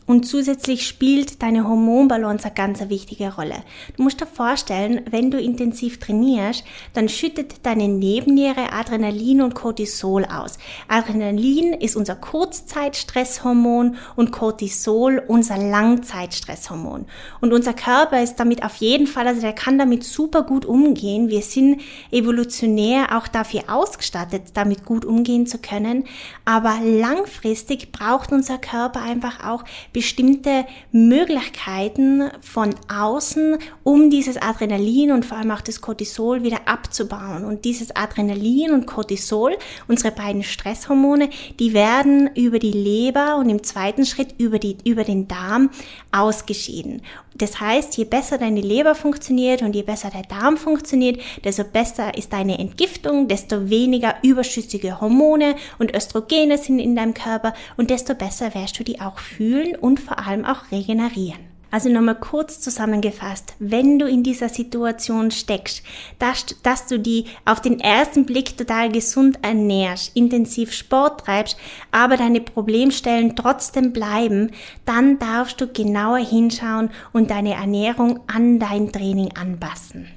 Und 0.07 0.25
zusätzlich 0.25 0.87
spielt 0.87 1.43
deine 1.43 1.69
Hormonbalance 1.69 2.47
eine 2.47 2.55
ganz 2.55 2.89
wichtige 2.89 3.35
Rolle. 3.35 3.57
Du 3.97 4.05
musst 4.05 4.21
dir 4.21 4.27
vorstellen, 4.27 5.01
wenn 5.11 5.33
du 5.33 5.41
intensiv 5.41 5.99
trainierst, 5.99 6.65
dann 6.93 7.09
schüttet 7.09 7.67
deine 7.67 7.89
Nebenniere 7.89 8.73
Adrenalin 8.73 9.43
und 9.43 9.57
Cortisol 9.57 10.25
aus. 10.25 10.59
Adrenalin 10.87 11.73
ist 11.73 11.97
unser 11.97 12.15
Kurzzeitstresshormon 12.15 13.97
und 14.15 14.31
Cortisol 14.31 15.23
unser 15.27 15.59
Langzeitstresshormon. 15.59 17.07
Und 17.41 17.53
unser 17.53 17.75
Körper 17.75 18.23
ist 18.23 18.37
damit 18.37 18.65
auf 18.65 18.77
jeden 18.77 19.09
Fall, 19.09 19.27
also 19.27 19.41
der 19.41 19.55
kann 19.55 19.77
damit 19.77 20.05
super 20.05 20.45
gut 20.45 20.65
umgehen. 20.65 21.31
Wir 21.31 21.43
sind 21.43 21.81
evolutionär 22.13 23.17
auch 23.17 23.27
dafür 23.27 23.65
ausgestattet, 23.69 24.51
damit 24.55 24.85
gut 24.85 25.05
umgehen 25.05 25.49
zu 25.49 25.59
können. 25.59 26.05
Aber 26.45 26.79
langfristig 26.85 27.91
braucht 27.91 28.31
unser 28.31 28.59
Körper 28.59 29.03
einfach 29.03 29.45
auch 29.45 29.65
bestimmte 29.97 30.67
Möglichkeiten 30.93 32.31
von 32.43 32.75
außen, 32.93 33.57
um 33.83 34.11
dieses 34.11 34.37
Adrenalin 34.37 35.11
und 35.11 35.25
vor 35.25 35.39
allem 35.39 35.51
auch 35.53 35.63
das 35.63 35.81
Cortisol 35.81 36.43
wieder 36.43 36.69
abzubauen. 36.69 37.47
Und 37.47 37.65
dieses 37.65 37.97
Adrenalin 37.97 38.73
und 38.73 38.85
Cortisol, 38.85 39.57
unsere 39.89 40.15
beiden 40.15 40.43
Stresshormone, 40.43 41.31
die 41.59 41.73
werden 41.73 42.29
über 42.35 42.59
die 42.59 42.73
Leber 42.73 43.39
und 43.39 43.49
im 43.49 43.63
zweiten 43.63 44.05
Schritt 44.05 44.35
über, 44.37 44.59
die, 44.59 44.77
über 44.85 45.03
den 45.03 45.29
Darm 45.29 45.71
ausgeschieden. 46.13 47.01
Das 47.39 47.61
heißt, 47.61 47.97
je 47.97 48.05
besser 48.05 48.39
deine 48.39 48.61
Leber 48.61 48.95
funktioniert 48.95 49.63
und 49.63 49.75
je 49.75 49.83
besser 49.83 50.11
der 50.11 50.23
Darm 50.23 50.57
funktioniert, 50.57 51.21
desto 51.45 51.65
besser 51.65 52.17
ist 52.17 52.33
deine 52.33 52.59
Entgiftung, 52.59 53.29
desto 53.29 53.69
weniger 53.69 54.17
überschüssige 54.23 55.01
Hormone 55.01 55.57
und 55.79 55.95
Östrogene 55.95 56.57
sind 56.59 56.79
in 56.79 56.97
deinem 56.97 57.15
Körper 57.15 57.53
und 57.77 57.91
desto 57.91 58.15
besser 58.15 58.55
wirst 58.55 58.79
du 58.79 58.85
die 58.85 59.01
auch 59.01 59.19
fühlen 59.19 59.77
und 59.77 60.01
vor 60.01 60.19
allem 60.19 60.45
auch 60.45 60.71
regenerieren. 60.73 61.56
Also 61.77 61.91
nochmal 61.91 62.15
kurz 62.15 62.59
zusammengefasst, 62.59 63.53
wenn 63.59 63.99
du 63.99 64.09
in 64.09 64.23
dieser 64.23 64.49
Situation 64.49 65.31
steckst, 65.31 65.83
dass, 66.19 66.47
dass, 66.63 66.87
du 66.87 66.99
die 66.99 67.27
auf 67.45 67.61
den 67.61 67.81
ersten 67.81 68.25
Blick 68.25 68.57
total 68.57 68.91
gesund 68.91 69.39
ernährst, 69.43 70.17
intensiv 70.17 70.73
Sport 70.73 71.27
treibst, 71.27 71.59
aber 71.93 72.17
deine 72.17 72.41
Problemstellen 72.41 73.37
trotzdem 73.37 73.93
bleiben, 73.93 74.53
dann 74.87 75.19
darfst 75.19 75.61
du 75.61 75.67
genauer 75.67 76.17
hinschauen 76.17 76.89
und 77.13 77.31
deine 77.31 77.53
Ernährung 77.53 78.21
an 78.27 78.59
dein 78.59 78.91
Training 78.91 79.37
anpassen. 79.39 80.16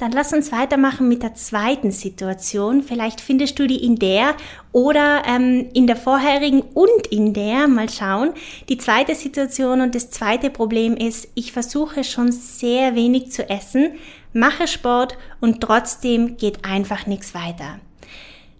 Dann 0.00 0.12
lass 0.12 0.32
uns 0.32 0.50
weitermachen 0.50 1.08
mit 1.08 1.22
der 1.22 1.34
zweiten 1.34 1.90
Situation. 1.90 2.82
Vielleicht 2.82 3.20
findest 3.20 3.58
du 3.58 3.66
die 3.66 3.84
in 3.84 3.96
der 3.96 4.34
oder 4.72 5.24
ähm, 5.26 5.68
in 5.74 5.86
der 5.86 5.96
vorherigen 5.96 6.62
und 6.62 7.06
in 7.10 7.34
der. 7.34 7.68
Mal 7.68 7.90
schauen. 7.90 8.30
Die 8.70 8.78
zweite 8.78 9.14
Situation 9.14 9.82
und 9.82 9.94
das 9.94 10.08
zweite 10.08 10.48
Problem 10.48 10.96
ist, 10.96 11.28
ich 11.34 11.52
versuche 11.52 12.02
schon 12.02 12.32
sehr 12.32 12.94
wenig 12.94 13.30
zu 13.30 13.50
essen, 13.50 13.92
mache 14.32 14.66
Sport 14.68 15.18
und 15.42 15.60
trotzdem 15.60 16.38
geht 16.38 16.64
einfach 16.64 17.06
nichts 17.06 17.34
weiter. 17.34 17.78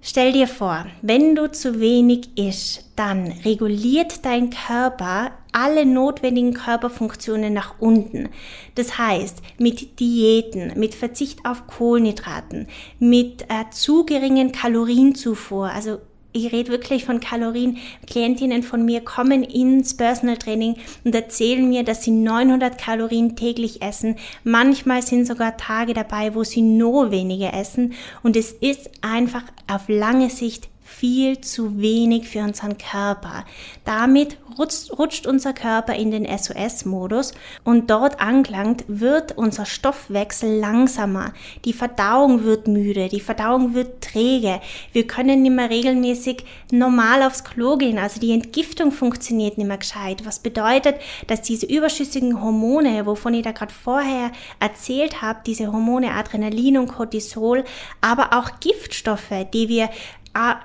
Stell 0.02 0.32
dir 0.32 0.46
vor, 0.46 0.84
wenn 1.00 1.34
du 1.34 1.50
zu 1.50 1.80
wenig 1.80 2.36
isst, 2.36 2.90
dann 2.96 3.32
reguliert 3.46 4.26
dein 4.26 4.50
Körper 4.50 5.30
alle 5.52 5.86
notwendigen 5.86 6.54
Körperfunktionen 6.54 7.52
nach 7.52 7.74
unten. 7.78 8.28
Das 8.74 8.98
heißt, 8.98 9.42
mit 9.58 10.00
Diäten, 10.00 10.78
mit 10.78 10.94
Verzicht 10.94 11.44
auf 11.44 11.66
Kohlenhydraten, 11.66 12.68
mit 12.98 13.42
äh, 13.42 13.70
zu 13.70 14.04
geringen 14.04 14.52
Kalorienzufuhr, 14.52 15.70
also 15.70 15.98
ich 16.32 16.52
rede 16.52 16.70
wirklich 16.70 17.04
von 17.04 17.20
Kalorien. 17.20 17.78
Klientinnen 18.06 18.62
von 18.62 18.84
mir 18.84 19.00
kommen 19.00 19.42
ins 19.42 19.96
Personal 19.96 20.36
Training 20.36 20.76
und 21.04 21.14
erzählen 21.14 21.68
mir, 21.68 21.82
dass 21.82 22.04
sie 22.04 22.12
900 22.12 22.78
Kalorien 22.78 23.34
täglich 23.34 23.82
essen. 23.82 24.16
Manchmal 24.44 25.02
sind 25.02 25.26
sogar 25.26 25.56
Tage 25.56 25.92
dabei, 25.92 26.34
wo 26.34 26.44
sie 26.44 26.62
nur 26.62 27.10
weniger 27.10 27.52
essen. 27.52 27.94
Und 28.22 28.36
es 28.36 28.52
ist 28.52 28.90
einfach 29.02 29.42
auf 29.66 29.88
lange 29.88 30.30
Sicht 30.30 30.68
viel 30.90 31.40
zu 31.40 31.80
wenig 31.80 32.28
für 32.28 32.40
unseren 32.40 32.76
Körper. 32.76 33.44
Damit 33.84 34.36
rutscht, 34.58 34.90
rutscht 34.98 35.26
unser 35.26 35.52
Körper 35.52 35.94
in 35.94 36.10
den 36.10 36.26
SOS-Modus 36.26 37.32
und 37.64 37.90
dort 37.90 38.20
angelangt 38.20 38.84
wird 38.88 39.38
unser 39.38 39.66
Stoffwechsel 39.66 40.58
langsamer. 40.58 41.32
Die 41.64 41.72
Verdauung 41.72 42.44
wird 42.44 42.68
müde, 42.68 43.08
die 43.08 43.20
Verdauung 43.20 43.74
wird 43.74 44.02
träge. 44.02 44.60
Wir 44.92 45.06
können 45.06 45.42
nicht 45.42 45.54
mehr 45.54 45.70
regelmäßig 45.70 46.44
normal 46.70 47.22
aufs 47.22 47.44
Klo 47.44 47.76
gehen, 47.76 47.98
also 47.98 48.20
die 48.20 48.32
Entgiftung 48.32 48.92
funktioniert 48.92 49.58
nicht 49.58 49.68
mehr 49.68 49.78
gescheit. 49.78 50.26
Was 50.26 50.40
bedeutet, 50.40 50.96
dass 51.28 51.42
diese 51.42 51.66
überschüssigen 51.66 52.42
Hormone, 52.42 53.06
wovon 53.06 53.34
ich 53.34 53.42
da 53.42 53.52
gerade 53.52 53.72
vorher 53.72 54.32
erzählt 54.58 55.22
habe, 55.22 55.40
diese 55.46 55.72
Hormone 55.72 56.12
Adrenalin 56.12 56.78
und 56.78 56.88
Cortisol, 56.88 57.64
aber 58.00 58.32
auch 58.32 58.60
Giftstoffe, 58.60 59.46
die 59.54 59.68
wir 59.68 59.88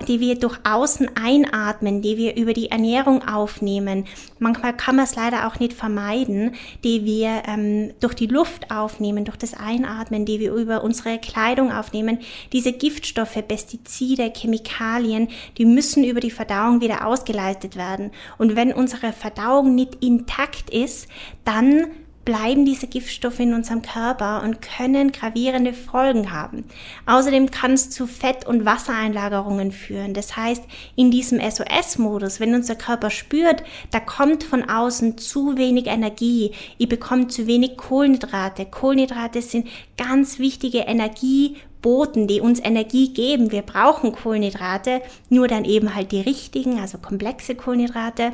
die 0.06 0.20
wir 0.20 0.38
durch 0.38 0.58
Außen 0.64 1.10
einatmen, 1.16 2.00
die 2.00 2.16
wir 2.16 2.36
über 2.36 2.52
die 2.52 2.70
Ernährung 2.70 3.26
aufnehmen. 3.26 4.06
Manchmal 4.38 4.76
kann 4.76 4.96
man 4.96 5.04
es 5.04 5.16
leider 5.16 5.46
auch 5.46 5.58
nicht 5.58 5.72
vermeiden, 5.72 6.54
die 6.84 7.04
wir 7.04 7.42
ähm, 7.48 7.92
durch 8.00 8.14
die 8.14 8.28
Luft 8.28 8.70
aufnehmen, 8.70 9.24
durch 9.24 9.36
das 9.36 9.54
Einatmen, 9.54 10.24
die 10.24 10.38
wir 10.38 10.52
über 10.52 10.84
unsere 10.84 11.18
Kleidung 11.18 11.72
aufnehmen. 11.72 12.20
Diese 12.52 12.72
Giftstoffe, 12.72 13.42
Pestizide, 13.46 14.32
Chemikalien, 14.34 15.28
die 15.58 15.64
müssen 15.64 16.04
über 16.04 16.20
die 16.20 16.30
Verdauung 16.30 16.80
wieder 16.80 17.06
ausgeleitet 17.06 17.76
werden. 17.76 18.12
Und 18.38 18.54
wenn 18.54 18.72
unsere 18.72 19.12
Verdauung 19.12 19.74
nicht 19.74 19.96
intakt 20.04 20.70
ist, 20.70 21.08
dann 21.44 21.86
bleiben 22.26 22.66
diese 22.66 22.88
Giftstoffe 22.88 23.38
in 23.38 23.54
unserem 23.54 23.80
Körper 23.80 24.42
und 24.42 24.60
können 24.60 25.12
gravierende 25.12 25.72
Folgen 25.72 26.32
haben. 26.32 26.64
Außerdem 27.06 27.50
kann 27.52 27.72
es 27.72 27.88
zu 27.88 28.06
Fett- 28.06 28.46
und 28.46 28.66
Wassereinlagerungen 28.66 29.70
führen. 29.72 30.12
Das 30.12 30.36
heißt, 30.36 30.64
in 30.96 31.10
diesem 31.10 31.40
SOS-Modus, 31.40 32.40
wenn 32.40 32.54
unser 32.54 32.74
Körper 32.74 33.10
spürt, 33.10 33.62
da 33.92 34.00
kommt 34.00 34.42
von 34.42 34.68
außen 34.68 35.16
zu 35.16 35.56
wenig 35.56 35.86
Energie, 35.86 36.50
ihr 36.76 36.88
bekommt 36.88 37.32
zu 37.32 37.46
wenig 37.46 37.76
Kohlenhydrate. 37.76 38.66
Kohlenhydrate 38.66 39.40
sind 39.40 39.68
ganz 39.96 40.40
wichtige 40.40 40.80
Energieboten, 40.80 42.26
die 42.26 42.40
uns 42.40 42.58
Energie 42.58 43.14
geben. 43.14 43.52
Wir 43.52 43.62
brauchen 43.62 44.10
Kohlenhydrate, 44.10 45.00
nur 45.28 45.46
dann 45.46 45.64
eben 45.64 45.94
halt 45.94 46.10
die 46.10 46.22
richtigen, 46.22 46.80
also 46.80 46.98
komplexe 46.98 47.54
Kohlenhydrate 47.54 48.32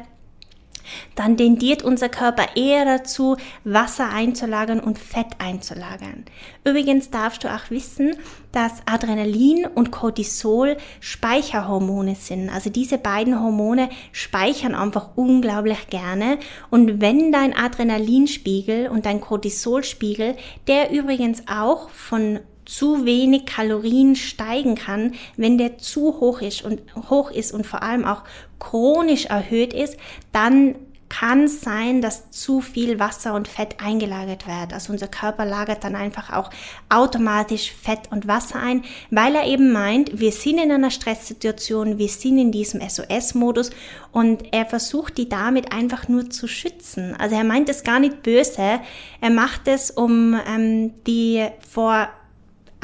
dann 1.15 1.37
tendiert 1.37 1.83
unser 1.83 2.09
Körper 2.09 2.57
eher 2.57 2.85
dazu, 2.85 3.37
Wasser 3.65 4.11
einzulagern 4.11 4.81
und 4.81 4.99
Fett 4.99 5.27
einzulagern. 5.39 6.25
Übrigens 6.65 7.11
darfst 7.11 7.45
du 7.45 7.53
auch 7.53 7.71
wissen, 7.71 8.17
dass 8.53 8.83
Adrenalin 8.87 9.67
und 9.67 9.91
Cortisol 9.91 10.77
Speicherhormone 11.01 12.15
sind. 12.15 12.51
Also 12.51 12.71
diese 12.71 12.99
beiden 12.99 13.41
Hormone 13.41 13.89
speichern 14.13 14.75
einfach 14.75 15.11
unglaublich 15.17 15.89
gerne. 15.89 16.39
Und 16.71 17.01
wenn 17.01 17.33
dein 17.33 17.57
Adrenalinspiegel 17.57 18.89
und 18.89 19.07
dein 19.07 19.21
Cortisolspiegel, 19.21 20.37
der 20.67 20.91
übrigens 20.91 21.45
auch 21.49 21.89
von 21.91 22.41
zu 22.65 23.05
wenig 23.05 23.47
Kalorien 23.47 24.17
steigen 24.17 24.75
kann, 24.75 25.15
wenn 25.37 25.59
der 25.59 25.79
zu 25.79 26.21
hoch 26.21 26.41
ist 26.41 26.65
und 26.65 26.81
hoch 27.11 27.31
ist 27.31 27.53
und 27.53 27.67
vor 27.67 27.83
allem 27.83 28.05
auch 28.05 28.23
chronisch 28.59 29.27
erhöht 29.27 29.73
ist, 29.73 29.97
dann 30.33 30.77
kann 31.13 31.45
es 31.45 31.61
sein, 31.61 32.01
dass 32.01 32.31
zu 32.31 32.63
viel 32.63 32.99
Wasser 32.99 33.35
und 33.35 33.47
Fett 33.47 33.81
eingelagert 33.81 34.47
wird. 34.47 34.73
Also 34.73 34.95
unser 34.95 35.09
Körper 35.09 35.45
lagert 35.45 35.85
dann 35.85 35.95
einfach 35.95 36.33
auch 36.33 36.49
automatisch 36.89 37.71
Fett 37.71 38.11
und 38.11 38.27
Wasser 38.27 38.59
ein, 38.59 38.83
weil 39.11 39.35
er 39.35 39.47
eben 39.47 39.73
meint, 39.73 40.19
wir 40.19 40.33
sind 40.33 40.59
in 40.59 40.73
einer 40.73 40.91
Stresssituation, 40.91 41.99
wir 41.99 42.09
sind 42.09 42.39
in 42.39 42.51
diesem 42.51 42.81
SOS-Modus 42.81 43.73
und 44.11 44.55
er 44.55 44.65
versucht 44.65 45.19
die 45.19 45.29
damit 45.29 45.71
einfach 45.71 46.09
nur 46.09 46.31
zu 46.31 46.49
schützen. 46.49 47.15
Also 47.19 47.37
er 47.37 47.45
meint 47.45 47.69
es 47.69 47.85
gar 47.85 48.01
nicht 48.01 48.23
böse, 48.23 48.81
er 49.21 49.31
macht 49.31 49.69
es, 49.69 49.91
um 49.91 50.35
ähm, 50.49 50.95
die 51.05 51.47
vor 51.69 52.09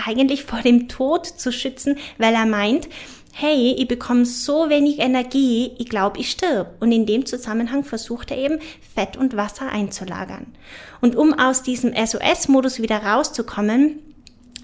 eigentlich 0.05 0.45
vor 0.45 0.61
dem 0.61 0.89
Tod 0.89 1.27
zu 1.27 1.53
schützen, 1.53 1.99
weil 2.19 2.35
er 2.35 2.47
meint, 2.47 2.89
hey, 3.33 3.77
ich 3.79 3.87
bekomme 3.87 4.27
so 4.27 4.69
wenig 4.69 4.99
Energie, 4.99 5.73
ich 5.79 5.89
glaube, 5.89 6.19
ich 6.19 6.31
stirb. 6.31 6.75
Und 6.81 6.91
in 6.91 7.07
dem 7.07 7.25
Zusammenhang 7.25 7.85
versucht 7.85 8.31
er 8.31 8.39
eben, 8.39 8.59
Fett 8.95 9.17
und 9.17 9.37
Wasser 9.37 9.71
einzulagern. 9.71 10.47
Und 11.01 11.15
um 11.15 11.35
aus 11.35 11.63
diesem 11.63 11.93
SOS-Modus 11.95 12.83
wieder 12.83 12.99
rauszukommen, 12.99 14.01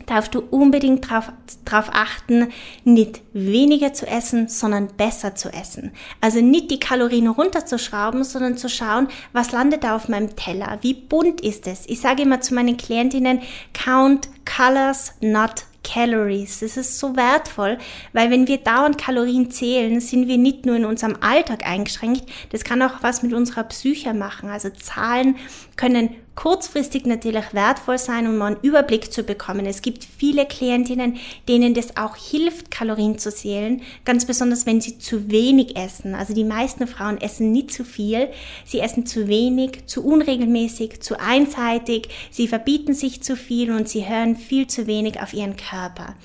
darfst 0.06 0.34
du 0.34 0.40
unbedingt 0.40 1.08
darauf 1.10 1.90
achten, 1.92 2.48
nicht 2.84 3.22
weniger 3.32 3.92
zu 3.92 4.06
essen, 4.06 4.48
sondern 4.48 4.88
besser 4.88 5.34
zu 5.34 5.52
essen. 5.52 5.92
Also 6.20 6.40
nicht 6.40 6.70
die 6.70 6.80
Kalorien 6.80 7.28
runterzuschrauben, 7.28 8.24
sondern 8.24 8.56
zu 8.56 8.68
schauen, 8.68 9.08
was 9.32 9.52
landet 9.52 9.84
da 9.84 9.96
auf 9.96 10.08
meinem 10.08 10.36
Teller, 10.36 10.78
wie 10.82 10.94
bunt 10.94 11.40
ist 11.40 11.66
es. 11.66 11.84
Ich 11.86 12.00
sage 12.00 12.22
immer 12.22 12.40
zu 12.40 12.54
meinen 12.54 12.76
Klientinnen, 12.76 13.40
count 13.72 14.28
colors, 14.44 15.14
not 15.20 15.64
Calories. 15.84 16.60
Das 16.60 16.76
ist 16.76 16.98
so 16.98 17.14
wertvoll, 17.14 17.78
weil 18.12 18.30
wenn 18.30 18.48
wir 18.48 18.58
dauernd 18.58 18.98
Kalorien 18.98 19.50
zählen, 19.50 20.00
sind 20.00 20.26
wir 20.26 20.38
nicht 20.38 20.66
nur 20.66 20.74
in 20.74 20.84
unserem 20.84 21.16
Alltag 21.20 21.64
eingeschränkt, 21.66 22.24
das 22.50 22.64
kann 22.64 22.82
auch 22.82 23.02
was 23.02 23.22
mit 23.22 23.32
unserer 23.32 23.64
Psyche 23.64 24.14
machen. 24.14 24.48
Also 24.48 24.70
Zahlen 24.70 25.36
können 25.76 26.10
kurzfristig 26.34 27.06
natürlich 27.06 27.52
wertvoll 27.52 27.98
sein, 27.98 28.26
um 28.26 28.40
einen 28.42 28.56
Überblick 28.62 29.12
zu 29.12 29.22
bekommen. 29.22 29.66
Es 29.66 29.82
gibt 29.82 30.04
viele 30.04 30.46
Klientinnen, 30.46 31.18
denen 31.48 31.74
das 31.74 31.96
auch 31.96 32.16
hilft, 32.16 32.70
Kalorien 32.70 33.18
zu 33.18 33.32
zählen, 33.32 33.82
ganz 34.04 34.24
besonders 34.24 34.66
wenn 34.66 34.80
sie 34.80 34.98
zu 34.98 35.30
wenig 35.30 35.76
essen. 35.76 36.14
Also 36.14 36.34
die 36.34 36.44
meisten 36.44 36.86
Frauen 36.86 37.20
essen 37.20 37.52
nicht 37.52 37.72
zu 37.72 37.84
viel, 37.84 38.28
sie 38.64 38.80
essen 38.80 39.06
zu 39.06 39.28
wenig, 39.28 39.86
zu 39.86 40.04
unregelmäßig, 40.04 41.00
zu 41.00 41.20
einseitig, 41.20 42.08
sie 42.30 42.48
verbieten 42.48 42.94
sich 42.94 43.22
zu 43.22 43.36
viel 43.36 43.70
und 43.70 43.88
sie 43.88 44.08
hören 44.08 44.36
viel 44.36 44.66
zu 44.66 44.86
wenig 44.86 45.20
auf 45.20 45.34
ihren 45.34 45.56
Körper. 45.56 46.16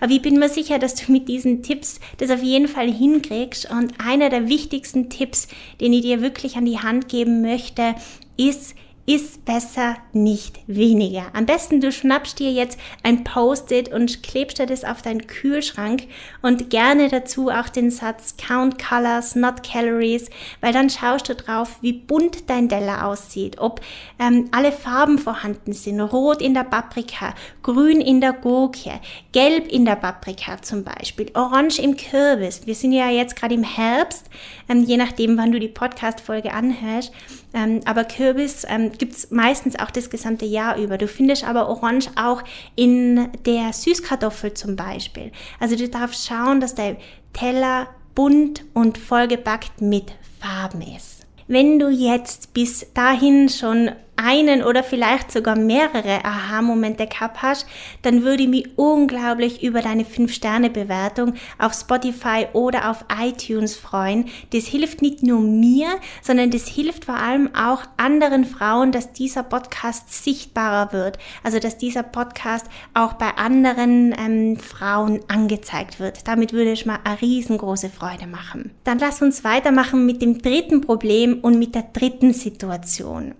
Aber 0.00 0.12
ich 0.12 0.22
bin 0.22 0.38
mir 0.38 0.48
sicher, 0.48 0.78
dass 0.78 0.94
du 0.94 1.12
mit 1.12 1.28
diesen 1.28 1.62
Tipps 1.62 2.00
das 2.16 2.30
auf 2.30 2.42
jeden 2.42 2.68
Fall 2.68 2.90
hinkriegst 2.90 3.70
und 3.70 3.92
einer 3.98 4.30
der 4.30 4.48
wichtigsten 4.48 5.10
Tipps, 5.10 5.48
den 5.80 5.92
ich 5.92 6.02
dir 6.02 6.22
wirklich 6.22 6.56
an 6.56 6.64
die 6.64 6.78
Hand 6.78 7.08
geben 7.08 7.42
möchte, 7.42 7.94
ist, 8.38 8.74
ist 9.08 9.46
besser 9.46 9.96
nicht 10.12 10.60
weniger. 10.66 11.24
Am 11.32 11.46
besten 11.46 11.80
du 11.80 11.90
schnappst 11.90 12.38
dir 12.38 12.52
jetzt 12.52 12.78
ein 13.02 13.24
Post-it 13.24 13.90
und 13.90 14.22
klebst 14.22 14.58
dir 14.58 14.66
das 14.66 14.84
auf 14.84 15.00
deinen 15.00 15.26
Kühlschrank 15.26 16.02
und 16.42 16.68
gerne 16.68 17.08
dazu 17.08 17.48
auch 17.48 17.70
den 17.70 17.90
Satz 17.90 18.36
Count 18.36 18.78
Colors, 18.78 19.34
not 19.34 19.62
Calories, 19.62 20.28
weil 20.60 20.74
dann 20.74 20.90
schaust 20.90 21.26
du 21.30 21.34
drauf, 21.34 21.78
wie 21.80 21.94
bunt 21.94 22.50
dein 22.50 22.68
Teller 22.68 23.06
aussieht, 23.06 23.58
ob 23.58 23.80
ähm, 24.18 24.50
alle 24.52 24.72
Farben 24.72 25.18
vorhanden 25.18 25.72
sind, 25.72 26.02
rot 26.02 26.42
in 26.42 26.52
der 26.52 26.64
Paprika, 26.64 27.34
grün 27.62 28.02
in 28.02 28.20
der 28.20 28.34
Gurke, 28.34 29.00
gelb 29.32 29.68
in 29.68 29.86
der 29.86 29.96
Paprika 29.96 30.60
zum 30.60 30.84
Beispiel, 30.84 31.30
orange 31.32 31.78
im 31.78 31.96
Kürbis. 31.96 32.66
Wir 32.66 32.74
sind 32.74 32.92
ja 32.92 33.08
jetzt 33.08 33.36
gerade 33.36 33.54
im 33.54 33.64
Herbst, 33.64 34.26
ähm, 34.68 34.84
je 34.84 34.98
nachdem, 34.98 35.38
wann 35.38 35.50
du 35.50 35.58
die 35.58 35.68
Podcast-Folge 35.68 36.52
anhörst. 36.52 37.10
Ähm, 37.54 37.80
aber 37.86 38.04
Kürbis 38.04 38.64
ähm, 38.68 38.92
gibt 38.92 39.14
es 39.14 39.30
meistens 39.30 39.78
auch 39.78 39.90
das 39.90 40.10
gesamte 40.10 40.44
Jahr 40.44 40.76
über. 40.76 40.98
Du 40.98 41.08
findest 41.08 41.44
aber 41.44 41.68
Orange 41.68 42.10
auch 42.16 42.42
in 42.76 43.28
der 43.46 43.72
Süßkartoffel 43.72 44.54
zum 44.54 44.76
Beispiel. 44.76 45.32
Also 45.58 45.76
du 45.76 45.88
darfst 45.88 46.26
schauen, 46.26 46.60
dass 46.60 46.74
der 46.74 46.96
Teller 47.32 47.88
bunt 48.14 48.64
und 48.74 48.98
vollgepackt 48.98 49.80
mit 49.80 50.12
Farben 50.40 50.82
ist. 50.82 51.26
Wenn 51.46 51.78
du 51.78 51.88
jetzt 51.88 52.52
bis 52.52 52.92
dahin 52.92 53.48
schon 53.48 53.92
einen 54.18 54.62
oder 54.62 54.82
vielleicht 54.82 55.30
sogar 55.30 55.56
mehrere 55.56 56.24
Aha-Momente 56.24 57.06
gehabt 57.06 57.42
hast, 57.42 57.66
dann 58.02 58.22
würde 58.24 58.42
ich 58.42 58.48
mich 58.48 58.68
unglaublich 58.76 59.62
über 59.62 59.80
deine 59.80 60.04
5-Sterne-Bewertung 60.04 61.34
auf 61.58 61.72
Spotify 61.72 62.46
oder 62.52 62.90
auf 62.90 63.04
iTunes 63.20 63.76
freuen. 63.76 64.26
Das 64.52 64.66
hilft 64.66 65.02
nicht 65.02 65.22
nur 65.22 65.40
mir, 65.40 65.88
sondern 66.22 66.50
das 66.50 66.66
hilft 66.66 67.04
vor 67.04 67.16
allem 67.16 67.54
auch 67.54 67.82
anderen 67.96 68.44
Frauen, 68.44 68.92
dass 68.92 69.12
dieser 69.12 69.42
Podcast 69.42 70.24
sichtbarer 70.24 70.92
wird. 70.92 71.18
Also 71.42 71.58
dass 71.58 71.78
dieser 71.78 72.02
Podcast 72.02 72.66
auch 72.94 73.14
bei 73.14 73.36
anderen 73.36 74.14
ähm, 74.18 74.56
Frauen 74.56 75.20
angezeigt 75.28 76.00
wird. 76.00 76.26
Damit 76.26 76.52
würde 76.52 76.72
ich 76.72 76.86
mal 76.86 76.98
eine 77.04 77.20
riesengroße 77.20 77.88
Freude 77.88 78.26
machen. 78.26 78.72
Dann 78.84 78.98
lass 78.98 79.22
uns 79.22 79.44
weitermachen 79.44 80.06
mit 80.06 80.22
dem 80.22 80.42
dritten 80.42 80.80
Problem 80.80 81.38
und 81.40 81.58
mit 81.58 81.74
der 81.74 81.84
dritten 81.92 82.32
Situation. 82.32 83.34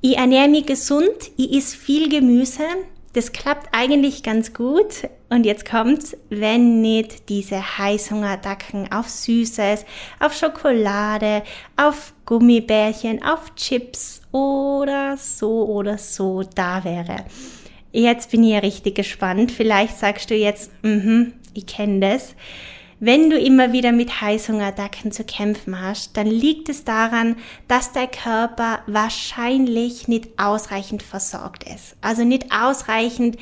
Ich 0.00 0.16
ernähre 0.16 0.48
mich 0.48 0.66
gesund, 0.66 1.32
ich 1.36 1.56
esse 1.56 1.76
viel 1.76 2.08
Gemüse. 2.08 2.62
Das 3.14 3.32
klappt 3.32 3.68
eigentlich 3.72 4.22
ganz 4.22 4.54
gut. 4.54 5.08
Und 5.28 5.44
jetzt 5.44 5.68
kommt's, 5.68 6.16
wenn 6.30 6.80
nicht 6.80 7.28
diese 7.28 7.78
Heißhungerattacken 7.78 8.92
auf 8.92 9.08
Süßes, 9.08 9.84
auf 10.20 10.34
Schokolade, 10.34 11.42
auf 11.76 12.14
Gummibärchen, 12.26 13.24
auf 13.24 13.54
Chips 13.56 14.22
oder 14.30 15.16
so 15.16 15.66
oder 15.66 15.98
so 15.98 16.42
da 16.42 16.84
wäre. 16.84 17.24
Jetzt 17.90 18.30
bin 18.30 18.44
ich 18.44 18.50
ja 18.50 18.58
richtig 18.60 18.94
gespannt. 18.94 19.50
Vielleicht 19.50 19.98
sagst 19.98 20.30
du 20.30 20.34
jetzt, 20.36 20.70
mhm, 20.82 21.32
ich 21.54 21.66
kenne 21.66 22.00
das. 22.00 22.34
Wenn 23.00 23.30
du 23.30 23.38
immer 23.38 23.72
wieder 23.72 23.92
mit 23.92 24.20
Heißhungerattacken 24.20 25.12
zu 25.12 25.22
kämpfen 25.22 25.80
hast, 25.80 26.16
dann 26.16 26.26
liegt 26.26 26.68
es 26.68 26.82
daran, 26.82 27.36
dass 27.68 27.92
dein 27.92 28.10
Körper 28.10 28.80
wahrscheinlich 28.88 30.08
nicht 30.08 30.30
ausreichend 30.36 31.04
versorgt 31.04 31.62
ist. 31.62 31.96
Also 32.00 32.24
nicht 32.24 32.50
ausreichend 32.50 33.36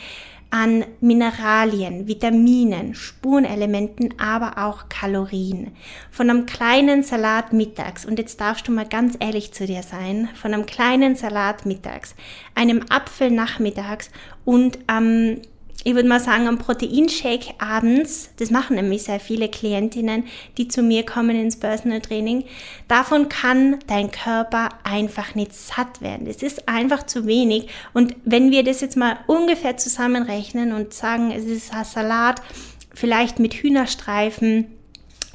an 0.50 0.84
Mineralien, 1.00 2.06
Vitaminen, 2.06 2.94
Spurenelementen, 2.94 4.14
aber 4.20 4.64
auch 4.64 4.90
Kalorien. 4.90 5.72
Von 6.10 6.28
einem 6.28 6.44
kleinen 6.44 7.02
Salat 7.02 7.54
mittags, 7.54 8.04
und 8.04 8.18
jetzt 8.18 8.40
darfst 8.40 8.68
du 8.68 8.72
mal 8.72 8.86
ganz 8.86 9.16
ehrlich 9.20 9.52
zu 9.52 9.66
dir 9.66 9.82
sein, 9.82 10.28
von 10.34 10.52
einem 10.52 10.66
kleinen 10.66 11.16
Salat 11.16 11.64
mittags, 11.64 12.14
einem 12.54 12.84
Apfel 12.90 13.30
nachmittags 13.30 14.10
und 14.44 14.78
am 14.86 15.06
ähm, 15.06 15.42
ich 15.86 15.94
würde 15.94 16.08
mal 16.08 16.18
sagen, 16.18 16.48
am 16.48 16.58
Proteinshake 16.58 17.54
abends, 17.58 18.30
das 18.40 18.50
machen 18.50 18.74
nämlich 18.74 19.04
sehr 19.04 19.20
viele 19.20 19.48
Klientinnen, 19.48 20.24
die 20.58 20.66
zu 20.66 20.82
mir 20.82 21.06
kommen 21.06 21.36
ins 21.36 21.60
Personal 21.60 22.00
Training, 22.00 22.42
davon 22.88 23.28
kann 23.28 23.78
dein 23.86 24.10
Körper 24.10 24.70
einfach 24.82 25.36
nicht 25.36 25.54
satt 25.54 26.02
werden. 26.02 26.26
Es 26.26 26.42
ist 26.42 26.68
einfach 26.68 27.06
zu 27.06 27.28
wenig. 27.28 27.68
Und 27.94 28.16
wenn 28.24 28.50
wir 28.50 28.64
das 28.64 28.80
jetzt 28.80 28.96
mal 28.96 29.18
ungefähr 29.28 29.76
zusammenrechnen 29.76 30.72
und 30.72 30.92
sagen, 30.92 31.30
es 31.30 31.44
ist 31.44 31.72
ein 31.72 31.84
Salat, 31.84 32.42
vielleicht 32.92 33.38
mit 33.38 33.54
Hühnerstreifen, 33.54 34.75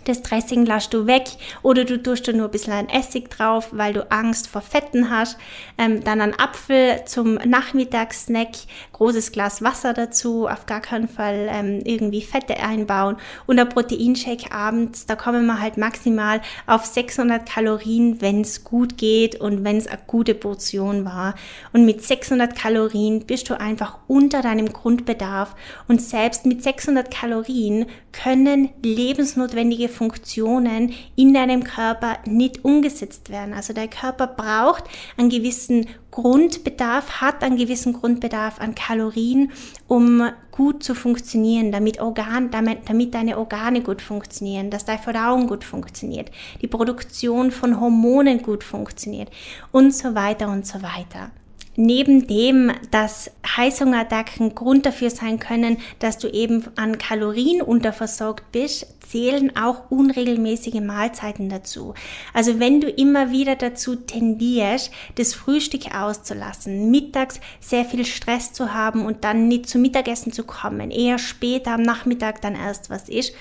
das 0.06 0.22
Dressing 0.22 0.66
lässt 0.66 0.94
du 0.94 1.08
weg 1.08 1.26
oder 1.62 1.86
du 1.86 2.02
tust 2.02 2.28
da 2.28 2.34
nur 2.34 2.46
ein 2.46 2.52
bisschen 2.52 2.90
Essig 2.90 3.30
drauf, 3.30 3.70
weil 3.72 3.94
du 3.94 4.12
Angst 4.12 4.48
vor 4.48 4.62
Fetten 4.62 5.10
hast. 5.10 5.38
Ähm, 5.78 6.04
dann 6.04 6.22
ein 6.22 6.38
Apfel 6.38 7.04
zum 7.06 7.36
Nachmittagssnack, 7.36 8.50
großes 8.94 9.32
Glas 9.32 9.62
Wasser 9.62 9.94
dazu, 9.94 10.48
auf 10.48 10.66
gar 10.66 10.82
keinen 10.82 11.08
Fall 11.08 11.50
ähm, 11.52 11.82
irgendwie 11.84 12.22
Fette 12.22 12.58
einbauen 12.62 13.18
und 13.46 13.60
ein 13.60 13.70
Proteinshake 13.70 14.52
abends, 14.52 15.06
da 15.06 15.16
kommen 15.16 15.46
wir 15.46 15.62
halt 15.62 15.78
maximal 15.78 16.42
auf 16.68 16.86
600 16.86 17.48
Kalorien, 17.48 18.22
wenn 18.22 18.42
es 18.42 18.64
gut 18.64 18.98
geht 18.98 19.40
und 19.40 19.64
wenn 19.64 19.78
es 19.78 19.88
eine 19.88 20.00
gute 20.08 20.36
Portion 20.36 21.06
war. 21.06 21.36
Und 21.74 21.86
mit 21.86 22.04
600 22.04 22.56
Kalorien 22.56 23.26
bist 23.26 23.50
du 23.50 23.60
einfach 23.60 24.00
unter 24.08 24.42
deinem 24.42 24.72
Grundbedarf 24.72 25.56
und 25.88 26.02
selbst 26.02 26.46
mit 26.46 26.64
600 26.64 27.12
Kalorien 27.12 27.86
können 28.12 28.70
lebensnotwendige 28.84 29.90
Funktionen 29.92 30.94
in 31.16 31.34
deinem 31.34 31.64
Körper 31.64 32.18
nicht 32.26 32.66
umgesetzt 32.66 33.30
werden. 33.30 33.54
Also 33.54 33.74
der 33.74 33.88
Körper 33.88 34.26
braucht 34.26 34.86
einen 35.18 35.30
gewissen 35.30 35.86
Grundbedarf, 36.10 37.22
hat 37.22 37.44
einen 37.44 37.58
gewissen 37.58 37.94
Grundbedarf 37.94 38.60
an 38.60 38.74
Kalorien, 38.74 39.52
um 39.88 40.30
gut 40.52 40.84
zu 40.84 40.96
funktionieren, 40.96 41.72
damit, 41.72 42.02
Organ, 42.02 42.52
damit, 42.52 42.90
damit 42.90 43.14
deine 43.14 43.38
Organe 43.38 43.82
gut 43.82 44.02
funktionieren, 44.02 44.70
dass 44.70 44.86
deine 44.86 45.02
Verdauung 45.02 45.48
gut 45.48 45.64
funktioniert, 45.64 46.32
die 46.62 46.68
Produktion 46.68 47.52
von 47.52 47.80
Hormonen 47.80 48.42
gut 48.42 48.64
funktioniert 48.64 49.30
und 49.72 49.94
so 49.94 50.16
weiter 50.16 50.50
und 50.50 50.66
so 50.66 50.82
weiter. 50.82 51.32
Neben 51.78 52.28
dem, 52.28 52.72
dass 52.92 53.32
Heißhungerattacken 53.56 54.56
Grund 54.56 54.86
dafür 54.86 55.10
sein 55.10 55.40
können, 55.40 55.78
dass 56.00 56.18
du 56.18 56.28
eben 56.28 56.66
an 56.76 56.98
Kalorien 56.98 57.62
unterversorgt 57.62 58.52
bist, 58.52 58.88
zählen 59.12 59.56
auch 59.58 59.92
unregelmäßige 59.92 60.82
Mahlzeiten 60.82 61.50
dazu. 61.50 61.94
Also 62.34 62.60
wenn 62.60 62.80
du 62.80 62.90
immer 62.90 63.32
wieder 63.32 63.56
dazu 63.56 63.96
tendierst, 63.96 64.92
das 65.16 65.34
Frühstück 65.34 65.94
auszulassen, 65.94 66.90
mittags 66.92 67.42
sehr 67.60 67.84
viel 67.84 68.06
Stress 68.06 68.54
zu 68.54 68.74
haben 68.74 69.06
und 69.06 69.24
dann 69.24 69.48
nicht 69.48 69.68
zum 69.68 69.82
Mittagessen 69.82 70.32
zu 70.32 70.44
kommen, 70.44 70.92
eher 70.92 71.18
später 71.18 71.74
am 71.74 71.82
Nachmittag 71.82 72.42
dann 72.42 72.56
erst 72.56 72.90
was 72.90 73.10
ist, 73.10 73.34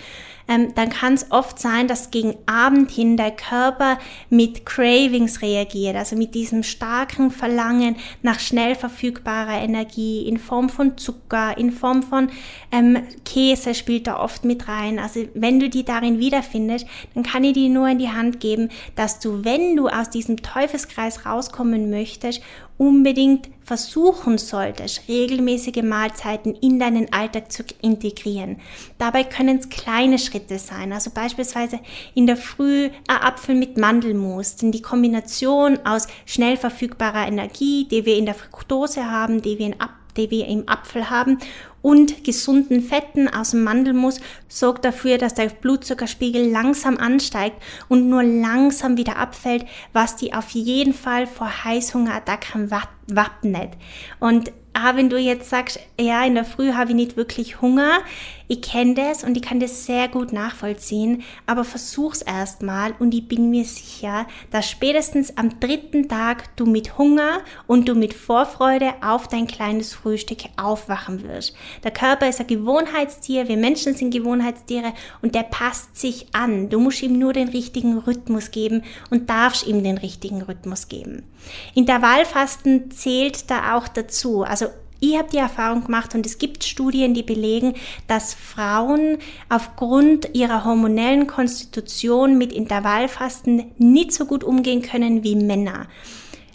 ähm, 0.51 0.75
dann 0.75 0.91
kann 0.91 1.15
es 1.15 1.31
oft 1.31 1.61
sein, 1.61 1.87
dass 1.87 2.11
gegen 2.11 2.35
Abend 2.47 2.91
hin 2.91 3.17
der 3.17 3.31
Körper 3.31 3.99
mit 4.31 4.67
Cravings 4.67 5.43
reagiert, 5.43 5.95
also 5.95 6.17
mit 6.17 6.35
diesem 6.35 6.65
starken 6.65 7.31
Verlangen 7.31 7.97
nach 8.23 8.41
schnell 8.41 8.75
verfügbarer 8.75 9.63
Energie 9.63 10.27
in 10.27 10.39
Form 10.39 10.69
von 10.69 10.99
Zucker, 10.99 11.57
in 11.57 11.71
Form 11.71 12.03
von 12.03 12.31
ähm, 12.73 12.99
Käse 13.25 13.75
spielt 13.75 14.09
da 14.09 14.19
oft 14.19 14.45
mit 14.45 14.67
rein. 14.67 14.99
Also 14.99 15.21
wenn 15.35 15.60
du 15.61 15.69
die 15.69 15.85
darin 15.85 16.19
wiederfindest, 16.19 16.87
dann 17.15 17.23
kann 17.23 17.45
ich 17.45 17.53
dir 17.53 17.69
nur 17.69 17.89
in 17.89 17.99
die 17.99 18.11
Hand 18.11 18.41
geben, 18.41 18.71
dass 18.97 19.21
du, 19.21 19.45
wenn 19.45 19.77
du 19.77 19.89
aus 19.89 20.11
diesem 20.11 20.39
Teufelskreis 20.39 21.27
rauskommen 21.27 21.91
möchtest, 21.91 22.43
unbedingt 22.81 23.51
versuchen 23.63 24.39
solltest, 24.39 25.03
regelmäßige 25.07 25.83
Mahlzeiten 25.83 26.55
in 26.55 26.79
deinen 26.79 27.13
Alltag 27.13 27.53
zu 27.53 27.63
integrieren. 27.83 28.57
Dabei 28.97 29.23
können 29.23 29.59
es 29.59 29.69
kleine 29.69 30.19
Schritte 30.19 30.59
sein, 30.59 30.93
also 30.93 31.11
beispielsweise 31.11 31.79
in 32.15 32.27
der 32.27 32.39
Früh 32.39 32.87
ein 33.07 33.17
Apfel 33.21 33.55
mit 33.55 33.77
Mandelmus, 33.77 34.57
denn 34.57 34.73
die 34.73 34.81
Kombination 34.83 35.79
aus 35.85 36.09
schnell 36.25 36.57
verfügbarer 36.57 37.29
Energie, 37.29 37.87
die 37.87 38.07
wir 38.07 38.17
in 38.17 38.25
der 38.25 38.35
Fructose 38.35 39.11
haben, 39.11 39.43
die 39.43 39.59
wir 39.59 39.67
in 39.67 39.77
die 40.17 40.31
wir 40.31 40.47
im 40.49 40.69
Apfel 40.69 41.09
haben 41.09 41.39
und 41.83 42.25
gesunden 42.25 42.83
Fetten 42.83 43.29
aus 43.29 43.53
dem 43.53 43.65
Mandelmus 43.65 44.21
sorgt 44.49 44.85
dafür, 44.85 45.19
dass 45.19 45.35
der 45.35 45.47
Blutzuckerspiegel 45.47 46.51
langsam 46.51 46.97
ansteigt 46.99 47.57
und 47.89 48.09
nur 48.09 48.23
langsam 48.23 48.97
wieder 48.97 49.17
abfällt, 49.17 49.65
was 49.93 50.17
die 50.17 50.35
auf 50.35 50.51
jeden 50.51 50.95
Fall 50.95 51.27
vor 51.27 51.65
Heißhungerattacken 51.65 52.71
wappnet. 52.71 53.71
Und 54.19 54.53
ah, 54.73 54.97
wenn 54.97 55.09
du 55.09 55.19
jetzt 55.19 55.51
sagst, 55.51 55.81
ja, 55.99 56.25
in 56.25 56.35
der 56.35 56.45
Früh 56.45 56.73
habe 56.73 56.91
ich 56.91 56.97
nicht 56.97 57.17
wirklich 57.17 57.61
Hunger, 57.61 58.01
ich 58.51 58.63
kenne 58.63 58.95
das 58.95 59.23
und 59.23 59.37
ich 59.37 59.45
kann 59.45 59.61
das 59.61 59.87
sehr 59.87 60.09
gut 60.09 60.33
nachvollziehen, 60.33 61.23
aber 61.47 61.63
versuch's 61.63 62.21
erstmal 62.21 62.93
und 62.99 63.15
ich 63.15 63.29
bin 63.29 63.49
mir 63.49 63.65
sicher, 63.65 64.27
dass 64.51 64.69
spätestens 64.69 65.37
am 65.37 65.61
dritten 65.61 66.09
Tag 66.09 66.57
du 66.57 66.67
mit 66.67 66.99
Hunger 66.99 67.43
und 67.69 67.89
du 67.89 67.95
mit 67.95 68.13
Vorfreude 68.13 68.95
auf 69.03 69.29
dein 69.29 69.47
kleines 69.47 69.95
Frühstück 69.95 70.41
aufwachen 70.61 71.23
wirst. 71.23 71.55
Der 71.85 71.93
Körper 71.93 72.29
ist 72.29 72.41
ein 72.41 72.49
Gewohnheitstier, 72.49 73.47
wir 73.47 73.57
Menschen 73.57 73.95
sind 73.95 74.11
Gewohnheitstiere 74.11 74.95
und 75.23 75.37
der 75.37 75.45
passt 75.45 75.97
sich 75.97 76.27
an. 76.33 76.71
Du 76.71 76.81
musst 76.81 77.05
ihm 77.05 77.17
nur 77.21 77.33
den 77.33 77.51
richtigen 77.51 77.99
Rhythmus 77.99 78.51
geben 78.51 78.83
und 79.11 79.31
darfst 79.31 79.65
ihm 79.65 79.85
den 79.85 79.97
richtigen 79.97 80.43
Rhythmus 80.43 80.89
geben. 80.89 81.23
Intervallfasten 81.77 82.91
zählt 82.91 83.49
da 83.49 83.77
auch 83.77 83.87
dazu. 83.87 84.43
Also 84.43 84.67
ich 85.01 85.17
habe 85.17 85.31
die 85.31 85.39
Erfahrung 85.39 85.85
gemacht 85.85 86.15
und 86.15 86.27
es 86.27 86.39
gibt 86.39 86.63
Studien, 86.63 87.15
die 87.15 87.23
belegen, 87.23 87.75
dass 88.07 88.35
Frauen 88.35 89.19
aufgrund 89.49 90.35
ihrer 90.35 90.65
hormonellen 90.65 91.27
Konstitution 91.27 92.37
mit 92.39 92.53
Intervallfasten 92.53 93.73
nicht 93.79 94.13
so 94.13 94.27
gut 94.27 94.45
umgehen 94.45 94.83
können 94.83 95.25
wie 95.25 95.37
Männer. 95.37 95.87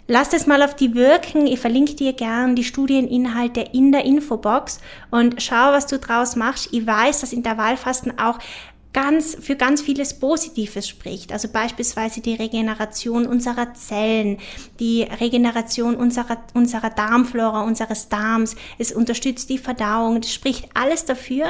Lass 0.08 0.32
es 0.32 0.46
mal 0.46 0.62
auf 0.62 0.76
die 0.76 0.94
wirken. 0.94 1.48
Ich 1.48 1.58
verlinke 1.58 1.94
dir 1.94 2.12
gern 2.12 2.54
die 2.54 2.62
Studieninhalte 2.62 3.60
in 3.72 3.90
der 3.90 4.04
Infobox 4.04 4.78
und 5.10 5.42
schau, 5.42 5.72
was 5.72 5.88
du 5.88 5.98
draus 5.98 6.36
machst. 6.36 6.68
Ich 6.70 6.86
weiß, 6.86 7.20
dass 7.20 7.32
Intervallfasten 7.32 8.16
auch 8.16 8.38
ganz, 8.96 9.36
für 9.38 9.56
ganz 9.56 9.82
vieles 9.82 10.18
Positives 10.18 10.88
spricht. 10.88 11.30
Also 11.30 11.48
beispielsweise 11.48 12.22
die 12.22 12.34
Regeneration 12.34 13.26
unserer 13.26 13.74
Zellen, 13.74 14.38
die 14.80 15.02
Regeneration 15.02 15.96
unserer, 15.96 16.38
unserer 16.54 16.88
Darmflora, 16.88 17.62
unseres 17.64 18.08
Darms. 18.08 18.56
Es 18.78 18.92
unterstützt 18.92 19.50
die 19.50 19.58
Verdauung. 19.58 20.22
Das 20.22 20.32
spricht 20.32 20.70
alles 20.72 21.04
dafür. 21.04 21.44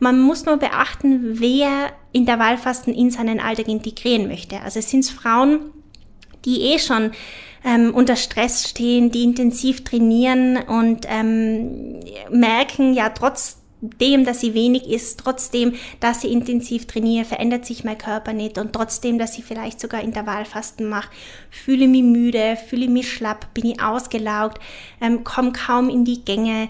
Man 0.00 0.20
muss 0.20 0.44
nur 0.44 0.56
beachten, 0.56 1.38
wer 1.38 1.92
Intervallfasten 2.10 2.92
in 2.92 3.12
seinen 3.12 3.38
Alltag 3.38 3.68
integrieren 3.68 4.26
möchte. 4.26 4.60
Also 4.62 4.80
es 4.80 4.90
sind 4.90 5.06
Frauen, 5.06 5.70
die 6.44 6.62
eh 6.62 6.80
schon 6.80 7.12
ähm, 7.64 7.94
unter 7.94 8.16
Stress 8.16 8.68
stehen, 8.68 9.12
die 9.12 9.22
intensiv 9.22 9.84
trainieren 9.84 10.56
und 10.56 11.06
ähm, 11.08 12.00
merken 12.28 12.92
ja 12.92 13.10
trotz 13.10 13.58
dem, 13.80 14.24
dass 14.24 14.40
sie 14.40 14.54
wenig 14.54 14.88
isst, 14.88 15.20
trotzdem, 15.20 15.74
dass 16.00 16.22
sie 16.22 16.32
intensiv 16.32 16.86
trainiere, 16.86 17.24
verändert 17.24 17.64
sich 17.64 17.84
mein 17.84 17.98
Körper 17.98 18.32
nicht 18.32 18.58
und 18.58 18.72
trotzdem, 18.72 19.18
dass 19.18 19.38
ich 19.38 19.44
vielleicht 19.44 19.80
sogar 19.80 20.02
Intervallfasten 20.02 20.88
mache, 20.88 21.10
fühle 21.50 21.86
mich 21.86 22.02
müde, 22.02 22.56
fühle 22.68 22.88
mich 22.88 23.12
schlapp, 23.12 23.52
bin 23.54 23.66
ich 23.66 23.82
ausgelaugt, 23.82 24.60
ähm, 25.00 25.24
komme 25.24 25.52
kaum 25.52 25.88
in 25.88 26.04
die 26.04 26.24
Gänge, 26.24 26.68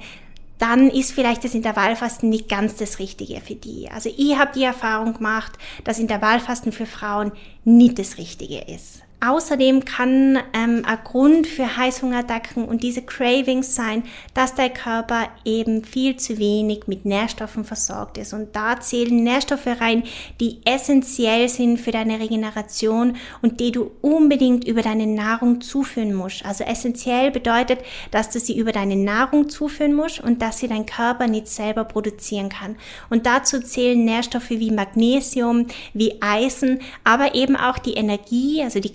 dann 0.58 0.90
ist 0.90 1.12
vielleicht 1.12 1.44
das 1.44 1.54
Intervallfasten 1.54 2.28
nicht 2.28 2.48
ganz 2.48 2.76
das 2.76 2.98
Richtige 2.98 3.40
für 3.40 3.54
die. 3.54 3.88
Also 3.90 4.12
ich 4.16 4.36
habe 4.36 4.52
die 4.54 4.64
Erfahrung 4.64 5.14
gemacht, 5.14 5.52
dass 5.84 5.98
Intervallfasten 5.98 6.72
für 6.72 6.86
Frauen 6.86 7.32
nicht 7.64 7.98
das 7.98 8.18
Richtige 8.18 8.58
ist. 8.58 9.02
Außerdem 9.20 9.84
kann 9.84 10.38
ähm, 10.52 10.84
ein 10.86 10.98
Grund 11.02 11.48
für 11.48 11.76
Heißhungerattacken 11.76 12.64
und 12.64 12.84
diese 12.84 13.02
Cravings 13.02 13.74
sein, 13.74 14.04
dass 14.32 14.54
der 14.54 14.70
Körper 14.70 15.28
eben 15.44 15.82
viel 15.82 16.16
zu 16.16 16.38
wenig 16.38 16.86
mit 16.86 17.04
Nährstoffen 17.04 17.64
versorgt 17.64 18.16
ist. 18.16 18.32
Und 18.32 18.54
da 18.54 18.78
zählen 18.80 19.24
Nährstoffe 19.24 19.66
rein, 19.66 20.04
die 20.40 20.58
essentiell 20.64 21.48
sind 21.48 21.80
für 21.80 21.90
deine 21.90 22.20
Regeneration 22.20 23.16
und 23.42 23.58
die 23.58 23.72
du 23.72 23.90
unbedingt 24.02 24.68
über 24.68 24.82
deine 24.82 25.08
Nahrung 25.08 25.60
zuführen 25.62 26.14
musst. 26.14 26.44
Also 26.46 26.62
essentiell 26.62 27.32
bedeutet, 27.32 27.80
dass 28.12 28.30
du 28.30 28.38
sie 28.38 28.56
über 28.56 28.70
deine 28.70 28.94
Nahrung 28.94 29.48
zuführen 29.48 29.94
musst 29.94 30.20
und 30.20 30.42
dass 30.42 30.58
sie 30.58 30.68
dein 30.68 30.86
Körper 30.86 31.26
nicht 31.26 31.48
selber 31.48 31.82
produzieren 31.82 32.50
kann. 32.50 32.76
Und 33.10 33.26
dazu 33.26 33.60
zählen 33.60 34.04
Nährstoffe 34.04 34.50
wie 34.50 34.70
Magnesium, 34.70 35.66
wie 35.92 36.22
Eisen, 36.22 36.78
aber 37.02 37.34
eben 37.34 37.56
auch 37.56 37.78
die 37.78 37.94
Energie, 37.94 38.62
also 38.62 38.78
die 38.78 38.92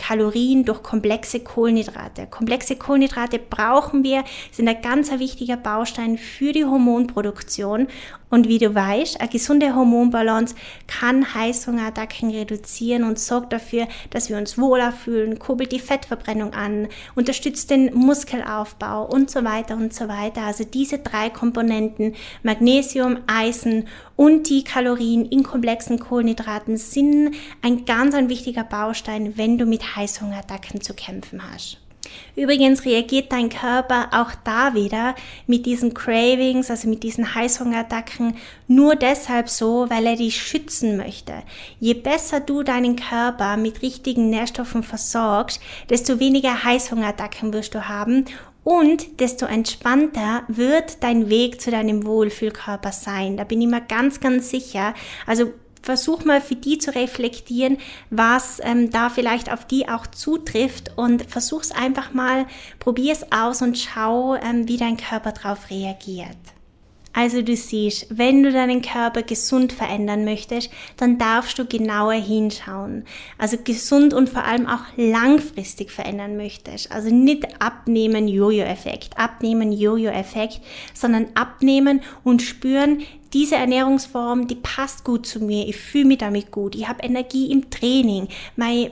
durch 0.63 0.83
komplexe 0.83 1.39
Kohlenhydrate. 1.39 2.27
Komplexe 2.27 2.75
Kohlenhydrate 2.75 3.39
brauchen 3.39 4.03
wir, 4.03 4.23
sind 4.51 4.67
ein 4.67 4.81
ganz 4.81 5.11
wichtiger 5.11 5.57
Baustein 5.57 6.17
für 6.17 6.51
die 6.51 6.65
Hormonproduktion. 6.65 7.87
Und 8.33 8.47
wie 8.47 8.57
du 8.57 8.73
weißt, 8.73 9.21
eine 9.21 9.29
gesunde 9.29 9.75
Hormonbalance 9.75 10.55
kann 10.87 11.35
Heißhungerattacken 11.35 12.31
reduzieren 12.31 13.03
und 13.03 13.19
sorgt 13.19 13.53
dafür, 13.53 13.87
dass 14.09 14.27
wir 14.27 14.37
uns 14.37 14.57
wohler 14.57 14.91
fühlen, 14.91 15.37
kurbelt 15.37 15.71
die 15.71 15.77
Fettverbrennung 15.77 16.51
an, 16.55 16.87
unterstützt 17.13 17.69
den 17.69 17.93
Muskelaufbau 17.93 19.05
und 19.05 19.29
so 19.29 19.43
weiter 19.43 19.75
und 19.75 19.93
so 19.93 20.07
weiter. 20.07 20.41
Also 20.41 20.63
diese 20.63 20.97
drei 20.97 21.29
Komponenten, 21.29 22.15
Magnesium, 22.41 23.19
Eisen 23.27 23.87
und 24.15 24.49
die 24.49 24.63
Kalorien 24.63 25.25
in 25.25 25.43
komplexen 25.43 25.99
Kohlenhydraten 25.99 26.77
sind 26.77 27.35
ein 27.61 27.85
ganz 27.85 28.15
ein 28.15 28.29
wichtiger 28.29 28.63
Baustein, 28.63 29.37
wenn 29.37 29.59
du 29.59 29.67
mit 29.67 29.95
Heißhungerattacken 29.95 30.81
zu 30.81 30.95
kämpfen 30.95 31.39
hast. 31.53 31.82
Übrigens 32.35 32.85
reagiert 32.85 33.31
dein 33.31 33.49
Körper 33.49 34.09
auch 34.11 34.31
da 34.43 34.73
wieder 34.73 35.15
mit 35.47 35.65
diesen 35.65 35.93
Cravings, 35.93 36.69
also 36.69 36.87
mit 36.87 37.03
diesen 37.03 37.35
Heißhungerattacken, 37.35 38.35
nur 38.67 38.95
deshalb 38.95 39.49
so, 39.49 39.89
weil 39.89 40.05
er 40.05 40.15
dich 40.15 40.41
schützen 40.41 40.97
möchte. 40.97 41.33
Je 41.79 41.93
besser 41.93 42.39
du 42.39 42.63
deinen 42.63 42.95
Körper 42.95 43.57
mit 43.57 43.81
richtigen 43.81 44.29
Nährstoffen 44.29 44.83
versorgst, 44.83 45.61
desto 45.89 46.19
weniger 46.19 46.63
Heißhungerattacken 46.63 47.53
wirst 47.53 47.75
du 47.75 47.87
haben 47.87 48.25
und 48.63 49.19
desto 49.19 49.45
entspannter 49.45 50.43
wird 50.47 51.03
dein 51.03 51.29
Weg 51.29 51.59
zu 51.59 51.69
deinem 51.69 52.05
Wohlfühlkörper 52.05 52.91
sein. 52.91 53.35
Da 53.37 53.43
bin 53.43 53.61
ich 53.61 53.67
mir 53.67 53.81
ganz, 53.81 54.19
ganz 54.19 54.49
sicher. 54.49 54.93
Also 55.25 55.51
versuch 55.83 56.25
mal 56.25 56.41
für 56.41 56.55
die 56.55 56.79
zu 56.79 56.95
reflektieren, 56.95 57.77
was 58.09 58.59
ähm, 58.63 58.89
da 58.89 59.09
vielleicht 59.09 59.51
auf 59.51 59.65
die 59.65 59.87
auch 59.87 60.07
zutrifft 60.07 60.97
und 60.97 61.29
versuch's 61.29 61.71
einfach 61.71 62.13
mal, 62.13 62.47
probier's 62.79 63.31
aus 63.31 63.61
und 63.61 63.77
schau, 63.77 64.35
ähm, 64.35 64.67
wie 64.67 64.77
dein 64.77 64.97
Körper 64.97 65.33
darauf 65.33 65.69
reagiert. 65.69 66.37
Also 67.15 67.43
du 67.43 67.55
siehst, 67.55 68.07
wenn 68.09 68.41
du 68.41 68.51
deinen 68.51 68.81
Körper 68.81 69.21
gesund 69.21 69.71
verändern 69.71 70.25
möchtest, 70.25 70.71
dann 70.97 71.19
darfst 71.19 71.59
du 71.59 71.65
genauer 71.65 72.13
hinschauen. 72.13 73.05
Also 73.37 73.57
gesund 73.63 74.15
und 74.15 74.29
vor 74.29 74.45
allem 74.45 74.65
auch 74.65 74.81
langfristig 74.97 75.91
verändern 75.91 76.37
möchtest. 76.37 76.91
Also 76.91 77.13
nicht 77.13 77.61
abnehmen 77.61 78.27
Jojo-Effekt, 78.27 79.15
abnehmen 79.19 79.71
Jojo-Effekt, 79.71 80.61
sondern 80.95 81.27
abnehmen 81.35 82.01
und 82.23 82.41
spüren, 82.41 83.03
diese 83.33 83.55
Ernährungsform, 83.55 84.47
die 84.47 84.55
passt 84.55 85.03
gut 85.03 85.25
zu 85.25 85.39
mir, 85.39 85.67
ich 85.67 85.75
fühle 85.75 86.05
mich 86.05 86.19
damit 86.19 86.51
gut, 86.51 86.75
ich 86.75 86.87
habe 86.87 87.03
Energie 87.03 87.51
im 87.51 87.69
Training, 87.69 88.27
meine, 88.55 88.91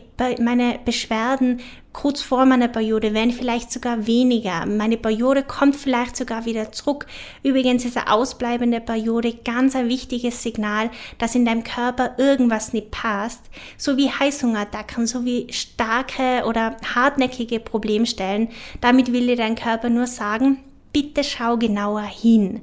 Beschwerden 0.83 1.61
kurz 1.93 2.21
vor 2.21 2.45
meiner 2.45 2.67
Periode 2.67 3.13
werden 3.13 3.31
vielleicht 3.31 3.71
sogar 3.71 4.07
weniger. 4.07 4.65
Meine 4.65 4.97
Periode 4.97 5.43
kommt 5.43 5.75
vielleicht 5.75 6.15
sogar 6.15 6.45
wieder 6.45 6.71
zurück. 6.71 7.05
Übrigens 7.43 7.83
ist 7.85 7.97
eine 7.97 8.11
ausbleibende 8.11 8.79
Periode 8.79 9.33
ganz 9.33 9.75
ein 9.75 9.89
wichtiges 9.89 10.41
Signal, 10.41 10.89
dass 11.17 11.35
in 11.35 11.45
deinem 11.45 11.63
Körper 11.63 12.15
irgendwas 12.17 12.71
nicht 12.71 12.91
passt. 12.91 13.41
So 13.77 13.97
wie 13.97 14.09
Heißhungerattacken, 14.09 15.05
so 15.05 15.25
wie 15.25 15.51
starke 15.51 16.45
oder 16.45 16.77
hartnäckige 16.95 17.59
Problemstellen. 17.59 18.49
Damit 18.79 19.11
will 19.11 19.27
dir 19.27 19.35
dein 19.37 19.55
Körper 19.55 19.89
nur 19.89 20.07
sagen, 20.07 20.59
bitte 20.93 21.23
schau 21.23 21.57
genauer 21.57 22.03
hin. 22.03 22.61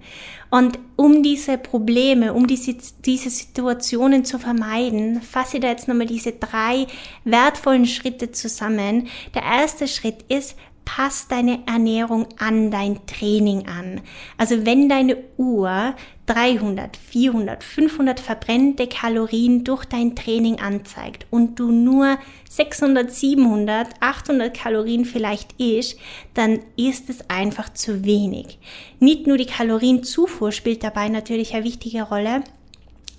Und 0.51 0.79
um 0.97 1.23
diese 1.23 1.59
Probleme, 1.59 2.33
um 2.33 2.47
diese, 2.47 2.75
diese 3.05 3.31
Situationen 3.31 4.25
zu 4.25 4.39
vermeiden, 4.39 5.21
fasse 5.21 5.57
ich 5.57 5.63
da 5.63 5.69
jetzt 5.69 5.89
nochmal 5.89 6.07
diese 6.07 6.33
drei 6.33 6.87
wertvollen 7.25 7.87
Schritte 7.87 8.33
zusammen. 8.33 9.09
Der 9.35 9.43
erste 9.43 9.87
Schritt 9.87 10.25
ist, 10.29 10.57
pass 10.89 11.29
deine 11.29 11.61
Ernährung 11.67 12.27
an 12.39 12.71
dein 12.71 13.05
Training 13.07 13.67
an. 13.69 14.01
Also 14.39 14.65
wenn 14.65 14.89
deine 14.89 15.19
Uhr 15.37 15.95
300, 16.25 16.97
400, 16.97 17.63
500 17.63 18.19
verbrennte 18.19 18.87
Kalorien 18.87 19.65
durch 19.65 19.85
dein 19.85 20.17
Training 20.17 20.61
anzeigt 20.61 21.27
und 21.31 21.61
du 21.61 21.71
nur 21.71 22.17
600, 22.49 23.13
700, 23.13 23.89
800 24.01 24.55
Kalorien 24.55 25.05
vielleicht 25.05 25.61
isst, 25.61 25.99
dann 26.33 26.61
ist 26.79 27.11
es 27.11 27.29
einfach 27.29 27.71
zu 27.75 28.07
wenig. 28.07 28.59
Nicht 28.99 29.27
nur 29.27 29.37
die 29.37 29.45
Kalorienzufuhr 29.45 30.53
spielt 30.53 30.83
dabei 30.83 31.11
natürlich 31.11 31.53
eine 31.55 31.65
wichtige 31.65 32.05
Rolle, 32.05 32.43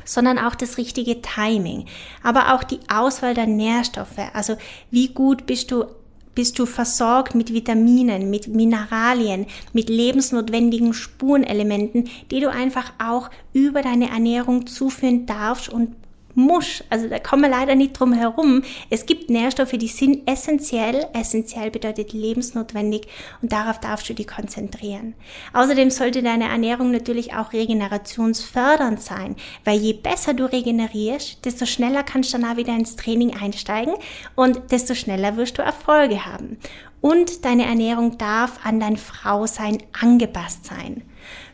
sondern 0.05 0.39
auch 0.39 0.55
das 0.55 0.79
richtige 0.79 1.21
Timing, 1.21 1.86
aber 2.23 2.55
auch 2.55 2.63
die 2.63 2.79
Auswahl 2.91 3.36
der 3.36 3.45
Nährstoffe. 3.45 4.17
Also 4.34 4.55
wie 4.89 5.10
gut 5.10 5.45
bist 5.45 5.69
du 5.69 5.86
bist 6.39 6.58
du 6.58 6.65
versorgt 6.65 7.36
mit 7.36 7.54
Vitaminen, 7.54 8.30
mit 8.30 8.47
Mineralien, 8.47 9.45
mit 9.73 9.89
lebensnotwendigen 9.89 10.93
Spurenelementen, 10.93 12.10
die 12.32 12.39
du 12.39 12.49
einfach 12.49 12.93
auch 12.97 13.30
über 13.52 13.82
deine 13.82 14.10
Ernährung 14.10 14.65
zuführen 14.65 15.25
darfst 15.25 15.67
und 15.67 15.97
muss. 16.36 16.84
Also 16.89 17.08
da 17.08 17.20
kommen 17.20 17.44
wir 17.44 17.50
leider 17.50 17.76
nicht 17.76 17.94
drum 17.94 18.13
herum. 18.13 18.63
Es 18.89 19.06
gibt 19.06 19.30
Nährstoffe, 19.30 19.72
die 19.72 19.88
sind 19.88 20.30
essentiell. 20.30 21.08
Essentiell 21.13 21.72
bedeutet 21.72 22.13
lebensnotwendig 22.13 23.08
und 23.42 23.52
darauf 23.52 23.80
darfst 23.80 24.10
du 24.10 24.13
dich 24.13 24.28
konzentrieren. 24.28 25.15
Außerdem 25.54 25.89
sollte 25.92 26.24
deine 26.24 26.50
Ernährung 26.50 26.92
natürlich 26.92 27.34
auch 27.34 27.54
regenerationsfördernd 27.54 29.02
sein, 29.02 29.36
weil 29.65 29.80
je 29.80 29.94
besser 29.94 30.34
du 30.34 30.46
regenerierst, 30.46 31.44
desto 31.46 31.65
schneller 31.65 32.04
kannst 32.04 32.34
du 32.34 32.38
dann 32.38 32.52
auch 32.52 32.58
wieder 32.58 32.76
ins 32.76 32.96
Training 32.96 33.36
einsteigen 33.36 33.96
und 34.36 34.72
desto 34.72 34.96
schneller 34.96 35.38
wirst 35.38 35.58
du 35.58 35.62
Erfolge 35.62 36.26
haben. 36.26 36.58
Und 37.02 37.46
deine 37.46 37.65
Ernährung 37.65 38.18
darf 38.18 38.65
an 38.65 38.80
dein 38.80 38.98
Frausein 38.98 39.78
angepasst 40.00 40.65
sein. 40.65 41.04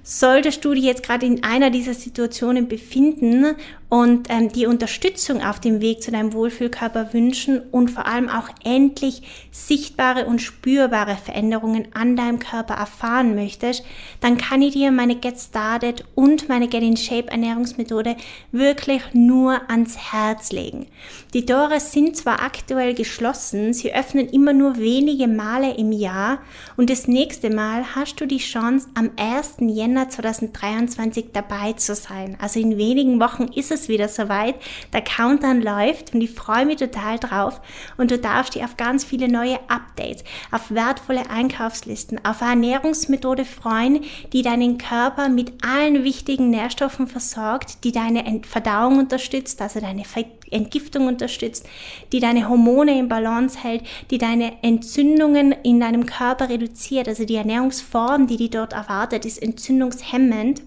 Solltest 0.08 0.64
du 0.64 0.76
dich 0.76 0.84
jetzt 0.84 1.02
gerade 1.02 1.26
in 1.26 1.44
einer 1.44 1.72
dieser 1.72 1.96
Situationen 1.96 2.68
befinden 2.68 3.56
und 3.90 4.28
ähm, 4.30 4.52
die 4.52 4.68
Unterstützung 4.68 5.42
auf 5.42 5.60
dem 5.60 5.82
Weg 5.82 6.04
zu 6.04 6.12
deinem 6.12 6.34
Wohlfühlkörper 6.34 7.12
wünschen 7.12 7.60
und 7.72 7.90
vor 7.90 8.06
allem 8.06 8.30
auch 8.30 8.50
endlich 8.64 9.24
sichtbare 9.52 10.26
und 10.26 10.44
spürbare 10.44 11.16
Veränderungen 11.16 11.88
an 11.96 12.16
deinem 12.16 12.38
Körper 12.38 12.76
erfahren 12.76 13.34
möchtest, 13.34 13.84
dann 14.22 14.38
kann 14.38 14.62
ich 14.62 14.74
dir 14.74 14.92
meine 14.92 15.16
Get 15.16 15.40
Started 15.40 16.06
und 16.14 16.50
meine 16.50 16.68
Get 16.68 16.84
in 16.84 16.98
Shape 16.98 17.30
Ernährungsmethode 17.30 18.16
wirklich 18.52 19.02
nur 19.14 19.60
ans 19.72 19.98
Herz 19.98 20.52
legen. 20.52 20.86
Die 21.34 21.48
Tore 21.48 21.80
sind 21.80 22.16
zwar 22.16 22.44
aktuell 22.44 22.94
geschlossen, 22.94 23.74
sie 23.74 23.92
öffnen 23.92 24.30
immer 24.30 24.54
nur 24.54 24.78
wenige 24.78 25.28
Male 25.28 25.74
im 25.78 25.92
Jahr 25.92 26.40
und 26.78 26.92
das 26.92 27.08
nächste 27.08 27.50
Mal 27.50 27.96
hast 27.96 28.22
du 28.22 28.28
die 28.28 28.38
Chance 28.38 28.88
am 28.94 29.10
1. 29.18 29.56
Jänner 29.62 29.95
Jänner 29.96 30.10
2023 30.10 31.28
dabei 31.32 31.72
zu 31.74 31.96
sein. 31.96 32.38
Also 32.42 32.60
in 32.60 32.78
wenigen 32.78 33.22
Wochen 33.22 33.44
ist 33.44 33.72
es 33.72 33.88
wieder 33.88 34.10
soweit. 34.10 34.56
Der 34.92 35.02
Countdown 35.02 35.62
läuft 35.62 36.14
und 36.14 36.20
ich 36.20 36.32
freue 36.32 36.66
mich 36.66 36.78
total 36.78 37.18
drauf. 37.18 37.62
Und 37.96 38.12
du 38.12 38.20
darfst 38.20 38.56
dich 38.56 38.64
auf 38.66 38.76
ganz 38.76 39.06
viele 39.06 39.30
neue 39.30 39.58
Updates, 39.70 40.26
auf 40.52 40.70
wertvolle 40.70 41.30
Einkaufslisten, 41.30 42.20
auf 42.26 42.42
eine 42.42 42.66
Ernährungsmethode 42.66 43.46
freuen, 43.46 44.04
die 44.34 44.42
deinen 44.42 44.78
Körper 44.78 45.30
mit 45.30 45.54
allen 45.66 46.04
wichtigen 46.04 46.50
Nährstoffen 46.50 47.08
versorgt, 47.08 47.86
die 47.86 47.94
deine 47.94 48.42
Verdauung 48.44 49.00
unterstützt, 49.00 49.62
also 49.62 49.80
deine 49.80 50.04
Entgiftung 50.52 51.08
unterstützt, 51.08 51.68
die 52.12 52.20
deine 52.20 52.50
Hormone 52.50 52.98
in 52.98 53.10
Balance 53.10 53.62
hält, 53.62 53.84
die 54.12 54.18
deine 54.18 54.54
Entzündungen 54.64 55.54
in 55.64 55.80
deinem 55.80 56.06
Körper 56.06 56.50
reduziert. 56.50 57.08
Also 57.08 57.26
die 57.26 57.36
Ernährungsform, 57.36 58.28
die 58.28 58.38
die 58.38 58.50
dort 58.50 58.74
erwartet, 58.74 59.26
ist 59.26 59.42
entzündungshemmend 59.42 60.62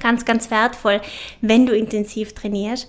Ganz, 0.00 0.24
ganz 0.24 0.50
wertvoll, 0.50 1.00
wenn 1.40 1.66
du 1.66 1.76
intensiv 1.76 2.32
trainierst. 2.34 2.88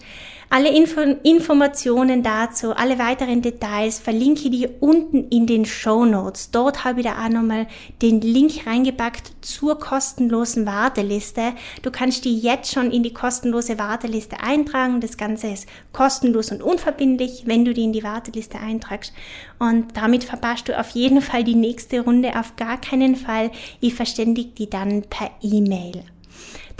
Alle 0.54 0.68
Info 0.68 1.00
Informationen 1.00 2.24
dazu, 2.24 2.74
alle 2.74 3.00
weiteren 3.00 3.42
Details 3.42 4.00
verlinke 4.00 4.50
ich 4.50 4.52
dir 4.52 4.70
unten 4.82 5.30
in 5.30 5.48
den 5.48 5.64
Show 5.64 6.04
Notes. 6.04 6.52
Dort 6.52 6.84
habe 6.84 7.00
ich 7.00 7.06
da 7.06 7.24
auch 7.24 7.30
nochmal 7.30 7.68
den 8.02 8.20
Link 8.20 8.68
reingepackt 8.68 9.32
zur 9.40 9.80
kostenlosen 9.80 10.66
Warteliste. 10.66 11.54
Du 11.84 11.90
kannst 11.90 12.26
die 12.26 12.38
jetzt 12.38 12.74
schon 12.74 12.92
in 12.92 13.02
die 13.02 13.14
kostenlose 13.14 13.80
Warteliste 13.80 14.42
eintragen. 14.42 15.00
Das 15.00 15.16
Ganze 15.16 15.48
ist 15.48 15.70
kostenlos 15.94 16.52
und 16.52 16.62
unverbindlich, 16.62 17.44
wenn 17.46 17.64
du 17.64 17.74
die 17.74 17.86
in 17.86 17.94
die 17.94 18.04
Warteliste 18.04 18.60
eintragst. 18.60 19.14
Und 19.58 19.96
damit 19.96 20.26
verpasst 20.26 20.68
du 20.68 20.78
auf 20.78 20.90
jeden 20.90 21.22
Fall 21.22 21.46
die 21.46 21.56
nächste 21.56 22.02
Runde, 22.02 22.38
auf 22.38 22.58
gar 22.58 22.76
keinen 22.76 23.16
Fall. 23.16 23.52
Ich 23.80 23.94
verständige 23.94 24.50
die 24.50 24.70
dann 24.70 25.04
per 25.04 25.32
E-Mail. 25.42 26.04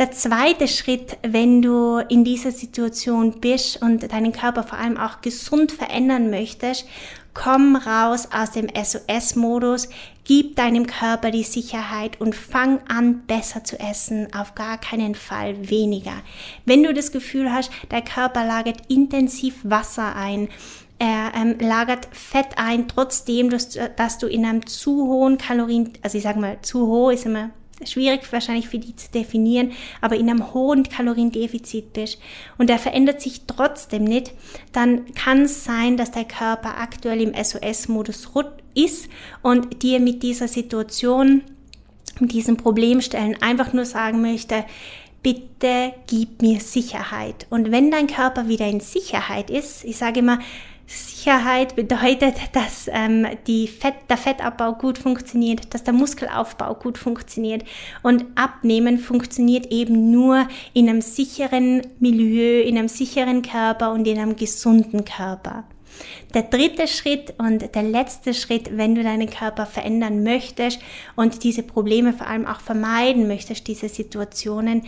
Der 0.02 0.10
zweite 0.10 0.68
Schritt, 0.68 1.20
wenn 1.22 1.62
du 1.62 2.00
in 2.00 2.24
dieser 2.24 2.52
Situation 2.52 3.40
bist 3.40 3.84
und 3.84 4.12
deinen 4.12 4.32
Körper 4.32 4.64
vor 4.64 4.80
allem 4.80 4.98
auch 4.98 5.22
gesund 5.22 5.72
verändern 5.72 6.32
möchtest, 6.32 6.88
komm 7.36 7.76
raus 7.76 8.28
aus 8.34 8.50
dem 8.50 8.68
SOS-Modus, 8.70 9.90
gib 10.24 10.56
deinem 10.56 10.88
Körper 10.88 11.30
die 11.30 11.44
Sicherheit 11.44 12.20
und 12.20 12.34
fang 12.34 12.80
an, 12.88 13.28
besser 13.28 13.64
zu 13.64 13.80
essen, 13.80 14.34
auf 14.34 14.56
gar 14.56 14.80
keinen 14.80 15.14
Fall 15.14 15.70
weniger. 15.70 16.24
Wenn 16.66 16.82
du 16.82 16.96
das 16.96 17.12
Gefühl 17.12 17.54
hast, 17.54 17.70
dein 17.90 18.04
Körper 18.04 18.44
lagert 18.44 18.80
intensiv 18.88 19.54
Wasser 19.62 20.16
ein, 20.16 20.50
er 20.98 21.32
ähm, 21.36 21.60
lagert 21.60 22.08
Fett 22.12 22.58
ein, 22.58 22.88
trotzdem, 22.88 23.52
dass, 23.52 23.78
dass 23.98 24.18
du 24.18 24.26
in 24.26 24.46
einem 24.46 24.66
zu 24.66 25.06
hohen 25.06 25.38
Kalorien, 25.38 25.94
also 26.02 26.18
ich 26.18 26.24
sage 26.24 26.40
mal, 26.40 26.58
zu 26.64 26.88
hoch 26.88 27.12
ist 27.12 27.28
immer 27.28 27.52
schwierig 27.86 28.32
wahrscheinlich 28.32 28.68
für 28.68 28.80
die 28.80 28.96
zu 28.96 29.12
definieren, 29.12 29.72
aber 30.02 30.16
in 30.16 30.30
einem 30.30 30.54
hohen 30.54 30.84
Kaloriendefizit 30.84 31.94
bist 31.94 32.20
und 32.58 32.70
der 32.70 32.80
verändert 32.80 33.22
sich 33.22 33.42
trotzdem 33.48 34.04
nicht, 34.04 34.32
dann 34.72 35.14
kann 35.14 35.44
es 35.44 35.64
sein, 35.64 35.98
dass 35.98 36.12
der 36.12 36.26
Körper 36.26 36.78
aktuell 36.78 37.22
im 37.22 37.34
SOS-Modus 37.34 38.30
ist 38.74 39.10
und 39.42 39.84
dir 39.84 40.00
mit 40.00 40.24
dieser 40.24 40.48
Situation, 40.48 41.44
mit 42.20 42.32
diesem 42.32 42.58
Problemstellen 42.58 43.42
einfach 43.42 43.74
nur 43.74 43.86
sagen 43.86 44.22
möchte, 44.22 44.66
bitte 45.24 45.94
gib 46.08 46.42
mir 46.42 46.60
Sicherheit. 46.60 47.48
Und 47.50 47.72
wenn 47.72 47.92
dein 47.92 48.08
Körper 48.08 48.48
wieder 48.48 48.68
in 48.68 48.80
Sicherheit 48.80 49.50
ist, 49.50 49.84
ich 49.84 49.98
sage 49.98 50.20
immer, 50.20 50.40
Sicherheit 50.92 51.76
bedeutet, 51.76 52.36
dass 52.54 52.90
ähm, 52.92 53.26
Fett, 53.80 53.96
der 54.10 54.18
Fettabbau 54.18 54.74
gut 54.74 54.98
funktioniert, 54.98 55.74
dass 55.74 55.84
der 55.84 55.94
Muskelaufbau 55.94 56.74
gut 56.76 56.98
funktioniert. 56.98 57.64
Und 58.02 58.26
Abnehmen 58.36 58.98
funktioniert 58.98 59.68
eben 59.72 60.12
nur 60.12 60.48
in 60.74 60.90
einem 60.90 61.02
sicheren 61.02 61.82
Milieu, 62.00 62.62
in 62.62 62.78
einem 62.78 62.88
sicheren 62.88 63.42
Körper 63.42 63.92
und 63.94 64.08
in 64.08 64.20
einem 64.20 64.36
gesunden 64.36 65.06
Körper. 65.06 65.64
Der 66.34 66.44
dritte 66.44 66.88
Schritt 66.88 67.34
und 67.38 67.76
der 67.76 67.84
letzte 67.84 68.34
Schritt, 68.34 68.78
wenn 68.78 68.96
du 68.96 69.04
deinen 69.04 69.30
Körper 69.30 69.66
verändern 69.66 70.24
möchtest 70.24 70.80
und 71.16 71.44
diese 71.44 71.64
Probleme 71.64 72.14
vor 72.14 72.28
allem 72.28 72.48
auch 72.48 72.62
vermeiden 72.62 73.28
möchtest, 73.28 73.68
diese 73.68 73.90
Situationen, 73.90 74.84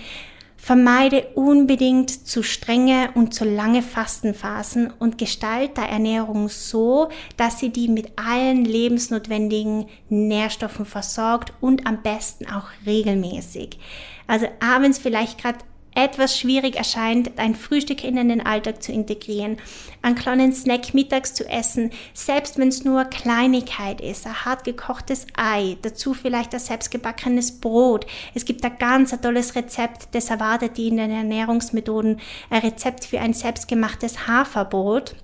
Vermeide 0.65 1.25
unbedingt 1.35 2.09
zu 2.09 2.41
strenge 2.41 3.09
und 3.15 3.33
zu 3.33 3.43
lange 3.43 3.81
Fastenphasen 3.81 4.93
und 4.97 5.17
gestalte 5.17 5.81
Ernährung 5.81 6.47
so, 6.47 7.09
dass 7.35 7.59
sie 7.59 7.69
die 7.69 7.89
mit 7.89 8.13
allen 8.15 8.63
lebensnotwendigen 8.63 9.87
Nährstoffen 10.07 10.85
versorgt 10.85 11.51
und 11.59 11.85
am 11.85 12.01
besten 12.01 12.45
auch 12.45 12.69
regelmäßig. 12.85 13.77
Also 14.25 14.47
abends 14.61 14.99
vielleicht 14.99 15.37
gerade 15.37 15.59
etwas 15.95 16.37
schwierig 16.37 16.75
erscheint, 16.75 17.37
ein 17.37 17.55
Frühstück 17.55 18.03
in 18.03 18.15
den 18.15 18.45
Alltag 18.45 18.81
zu 18.81 18.91
integrieren, 18.91 19.57
einen 20.01 20.15
kleinen 20.15 20.53
Snack 20.53 20.93
mittags 20.93 21.33
zu 21.33 21.47
essen, 21.47 21.91
selbst 22.13 22.57
wenn 22.57 22.69
es 22.69 22.83
nur 22.83 23.05
Kleinigkeit 23.05 24.01
ist, 24.01 24.25
ein 24.25 24.45
hart 24.45 24.63
gekochtes 24.63 25.27
Ei, 25.35 25.77
dazu 25.81 26.13
vielleicht 26.13 26.53
ein 26.53 26.59
selbstgebackenes 26.59 27.59
Brot. 27.59 28.05
Es 28.33 28.45
gibt 28.45 28.63
ein 28.65 28.77
ganz 28.77 29.19
tolles 29.21 29.55
Rezept, 29.55 30.09
das 30.13 30.29
erwartet 30.29 30.77
die 30.77 30.87
in 30.87 30.97
den 30.97 31.11
Ernährungsmethoden, 31.11 32.19
ein 32.49 32.61
Rezept 32.61 33.05
für 33.05 33.19
ein 33.19 33.33
selbstgemachtes 33.33 34.27
Haferbrot. 34.27 35.15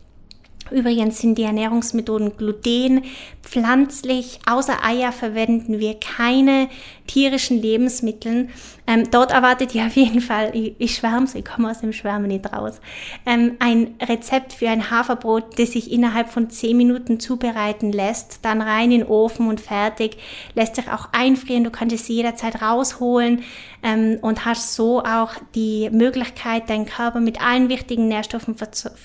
Übrigens 0.71 1.19
sind 1.19 1.37
die 1.37 1.43
Ernährungsmethoden 1.43 2.37
gluten, 2.37 3.03
pflanzlich, 3.41 4.39
außer 4.45 4.83
Eier 4.83 5.11
verwenden 5.11 5.79
wir 5.79 5.99
keine 5.99 6.69
tierischen 7.09 7.61
Lebensmitteln. 7.61 8.49
Ähm, 8.85 9.09
dort 9.11 9.31
erwartet 9.31 9.75
ihr 9.75 9.85
auf 9.85 9.95
jeden 9.95 10.21
Fall, 10.21 10.51
ich, 10.55 10.75
ich 10.77 10.95
schwärme, 10.95 11.27
ich 11.33 11.45
komme 11.45 11.69
aus 11.69 11.81
dem 11.81 11.93
Schwärmen 11.93 12.27
nicht 12.27 12.51
raus, 12.51 12.79
ähm, 13.25 13.55
ein 13.59 13.95
Rezept 14.01 14.53
für 14.53 14.69
ein 14.69 14.89
Haferbrot, 14.89 15.59
das 15.59 15.71
sich 15.71 15.91
innerhalb 15.91 16.29
von 16.29 16.49
10 16.49 16.75
Minuten 16.75 17.19
zubereiten 17.19 17.91
lässt, 17.91 18.39
dann 18.43 18.61
rein 18.61 18.91
in 18.91 19.01
den 19.01 19.07
Ofen 19.07 19.47
und 19.47 19.59
fertig, 19.59 20.17
lässt 20.55 20.75
sich 20.75 20.87
auch 20.89 21.09
einfrieren, 21.11 21.63
du 21.63 21.71
kannst 21.71 21.95
es 21.95 22.07
jederzeit 22.07 22.61
rausholen 22.61 23.43
ähm, 23.83 24.17
und 24.21 24.45
hast 24.45 24.75
so 24.75 25.03
auch 25.03 25.33
die 25.55 25.89
Möglichkeit, 25.91 26.69
deinen 26.69 26.85
Körper 26.85 27.19
mit 27.19 27.41
allen 27.41 27.69
wichtigen 27.69 28.07
Nährstoffen 28.07 28.55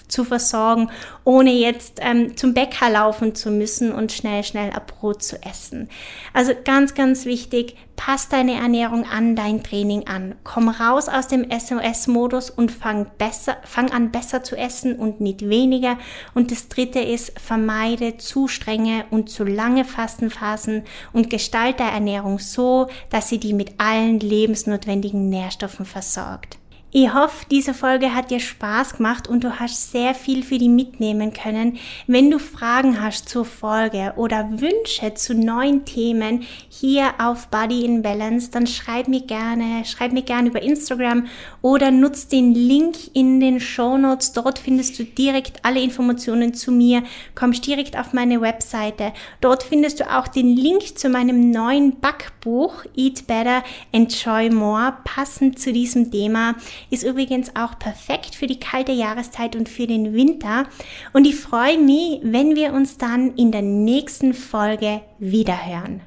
zu 0.08 0.24
versorgen, 0.24 0.90
ohne 1.24 1.52
jetzt 1.52 2.00
ähm, 2.02 2.36
zum 2.36 2.54
Bäcker 2.54 2.90
laufen 2.90 3.34
zu 3.34 3.50
müssen 3.50 3.92
und 3.92 4.12
schnell, 4.12 4.44
schnell 4.44 4.70
ein 4.70 4.80
Brot 4.86 5.22
zu 5.22 5.42
essen. 5.42 5.88
Also 6.32 6.52
ganz, 6.64 6.94
ganz 6.94 7.24
wichtig, 7.24 7.76
Pass 7.96 8.28
deine 8.28 8.54
Ernährung 8.54 9.06
an 9.06 9.36
dein 9.36 9.62
Training 9.62 10.06
an. 10.06 10.34
Komm 10.42 10.68
raus 10.68 11.08
aus 11.08 11.28
dem 11.28 11.46
SOS-Modus 11.50 12.50
und 12.50 12.72
fang, 12.72 13.06
besser, 13.18 13.56
fang 13.64 13.90
an 13.92 14.10
besser 14.10 14.42
zu 14.42 14.56
essen 14.56 14.96
und 14.96 15.20
nicht 15.20 15.48
weniger. 15.48 15.98
Und 16.34 16.50
das 16.50 16.68
dritte 16.68 17.00
ist, 17.00 17.38
vermeide 17.38 18.16
zu 18.16 18.48
strenge 18.48 19.04
und 19.10 19.30
zu 19.30 19.44
lange 19.44 19.84
Fastenphasen 19.84 20.82
und 21.12 21.30
gestalte 21.30 21.84
Ernährung 21.84 22.38
so, 22.38 22.88
dass 23.10 23.28
sie 23.28 23.38
die 23.38 23.54
mit 23.54 23.74
allen 23.78 24.18
lebensnotwendigen 24.18 25.28
Nährstoffen 25.28 25.86
versorgt. 25.86 26.58
Ich 26.96 27.12
hoffe, 27.12 27.44
diese 27.50 27.74
Folge 27.74 28.14
hat 28.14 28.30
dir 28.30 28.38
Spaß 28.38 28.98
gemacht 28.98 29.26
und 29.26 29.42
du 29.42 29.58
hast 29.58 29.90
sehr 29.90 30.14
viel 30.14 30.44
für 30.44 30.58
die 30.58 30.68
mitnehmen 30.68 31.32
können. 31.32 31.76
Wenn 32.06 32.30
du 32.30 32.38
Fragen 32.38 33.02
hast 33.02 33.28
zur 33.28 33.44
Folge 33.44 34.12
oder 34.14 34.48
Wünsche 34.60 35.12
zu 35.14 35.34
neuen 35.34 35.84
Themen 35.84 36.44
hier 36.68 37.14
auf 37.18 37.48
Body 37.48 37.84
in 37.84 38.02
Balance, 38.02 38.52
dann 38.52 38.68
schreib 38.68 39.08
mir 39.08 39.22
gerne, 39.22 39.84
schreib 39.84 40.12
mir 40.12 40.22
gerne 40.22 40.50
über 40.50 40.62
Instagram 40.62 41.26
oder 41.62 41.90
nutz 41.90 42.28
den 42.28 42.54
Link 42.54 42.94
in 43.12 43.40
den 43.40 43.58
Show 43.58 43.98
Notes. 43.98 44.30
Dort 44.30 44.60
findest 44.60 44.96
du 44.96 45.02
direkt 45.02 45.64
alle 45.64 45.82
Informationen 45.82 46.54
zu 46.54 46.70
mir. 46.70 47.02
Kommst 47.34 47.66
direkt 47.66 47.98
auf 47.98 48.12
meine 48.12 48.40
Webseite. 48.40 49.12
Dort 49.40 49.64
findest 49.64 49.98
du 49.98 50.16
auch 50.16 50.28
den 50.28 50.56
Link 50.56 50.96
zu 50.96 51.08
meinem 51.08 51.50
neuen 51.50 51.98
Backbuch 51.98 52.84
Eat 52.96 53.26
Better, 53.26 53.64
Enjoy 53.90 54.48
More, 54.50 54.94
passend 55.02 55.58
zu 55.58 55.72
diesem 55.72 56.12
Thema 56.12 56.54
ist 56.90 57.02
übrigens 57.02 57.54
auch 57.56 57.78
perfekt 57.78 58.34
für 58.34 58.46
die 58.46 58.60
kalte 58.60 58.92
Jahreszeit 58.92 59.56
und 59.56 59.68
für 59.68 59.86
den 59.86 60.14
Winter. 60.14 60.66
Und 61.12 61.26
ich 61.26 61.36
freue 61.36 61.78
mich, 61.78 62.20
wenn 62.22 62.54
wir 62.54 62.72
uns 62.72 62.98
dann 62.98 63.34
in 63.34 63.52
der 63.52 63.62
nächsten 63.62 64.34
Folge 64.34 65.00
wiederhören. 65.18 66.02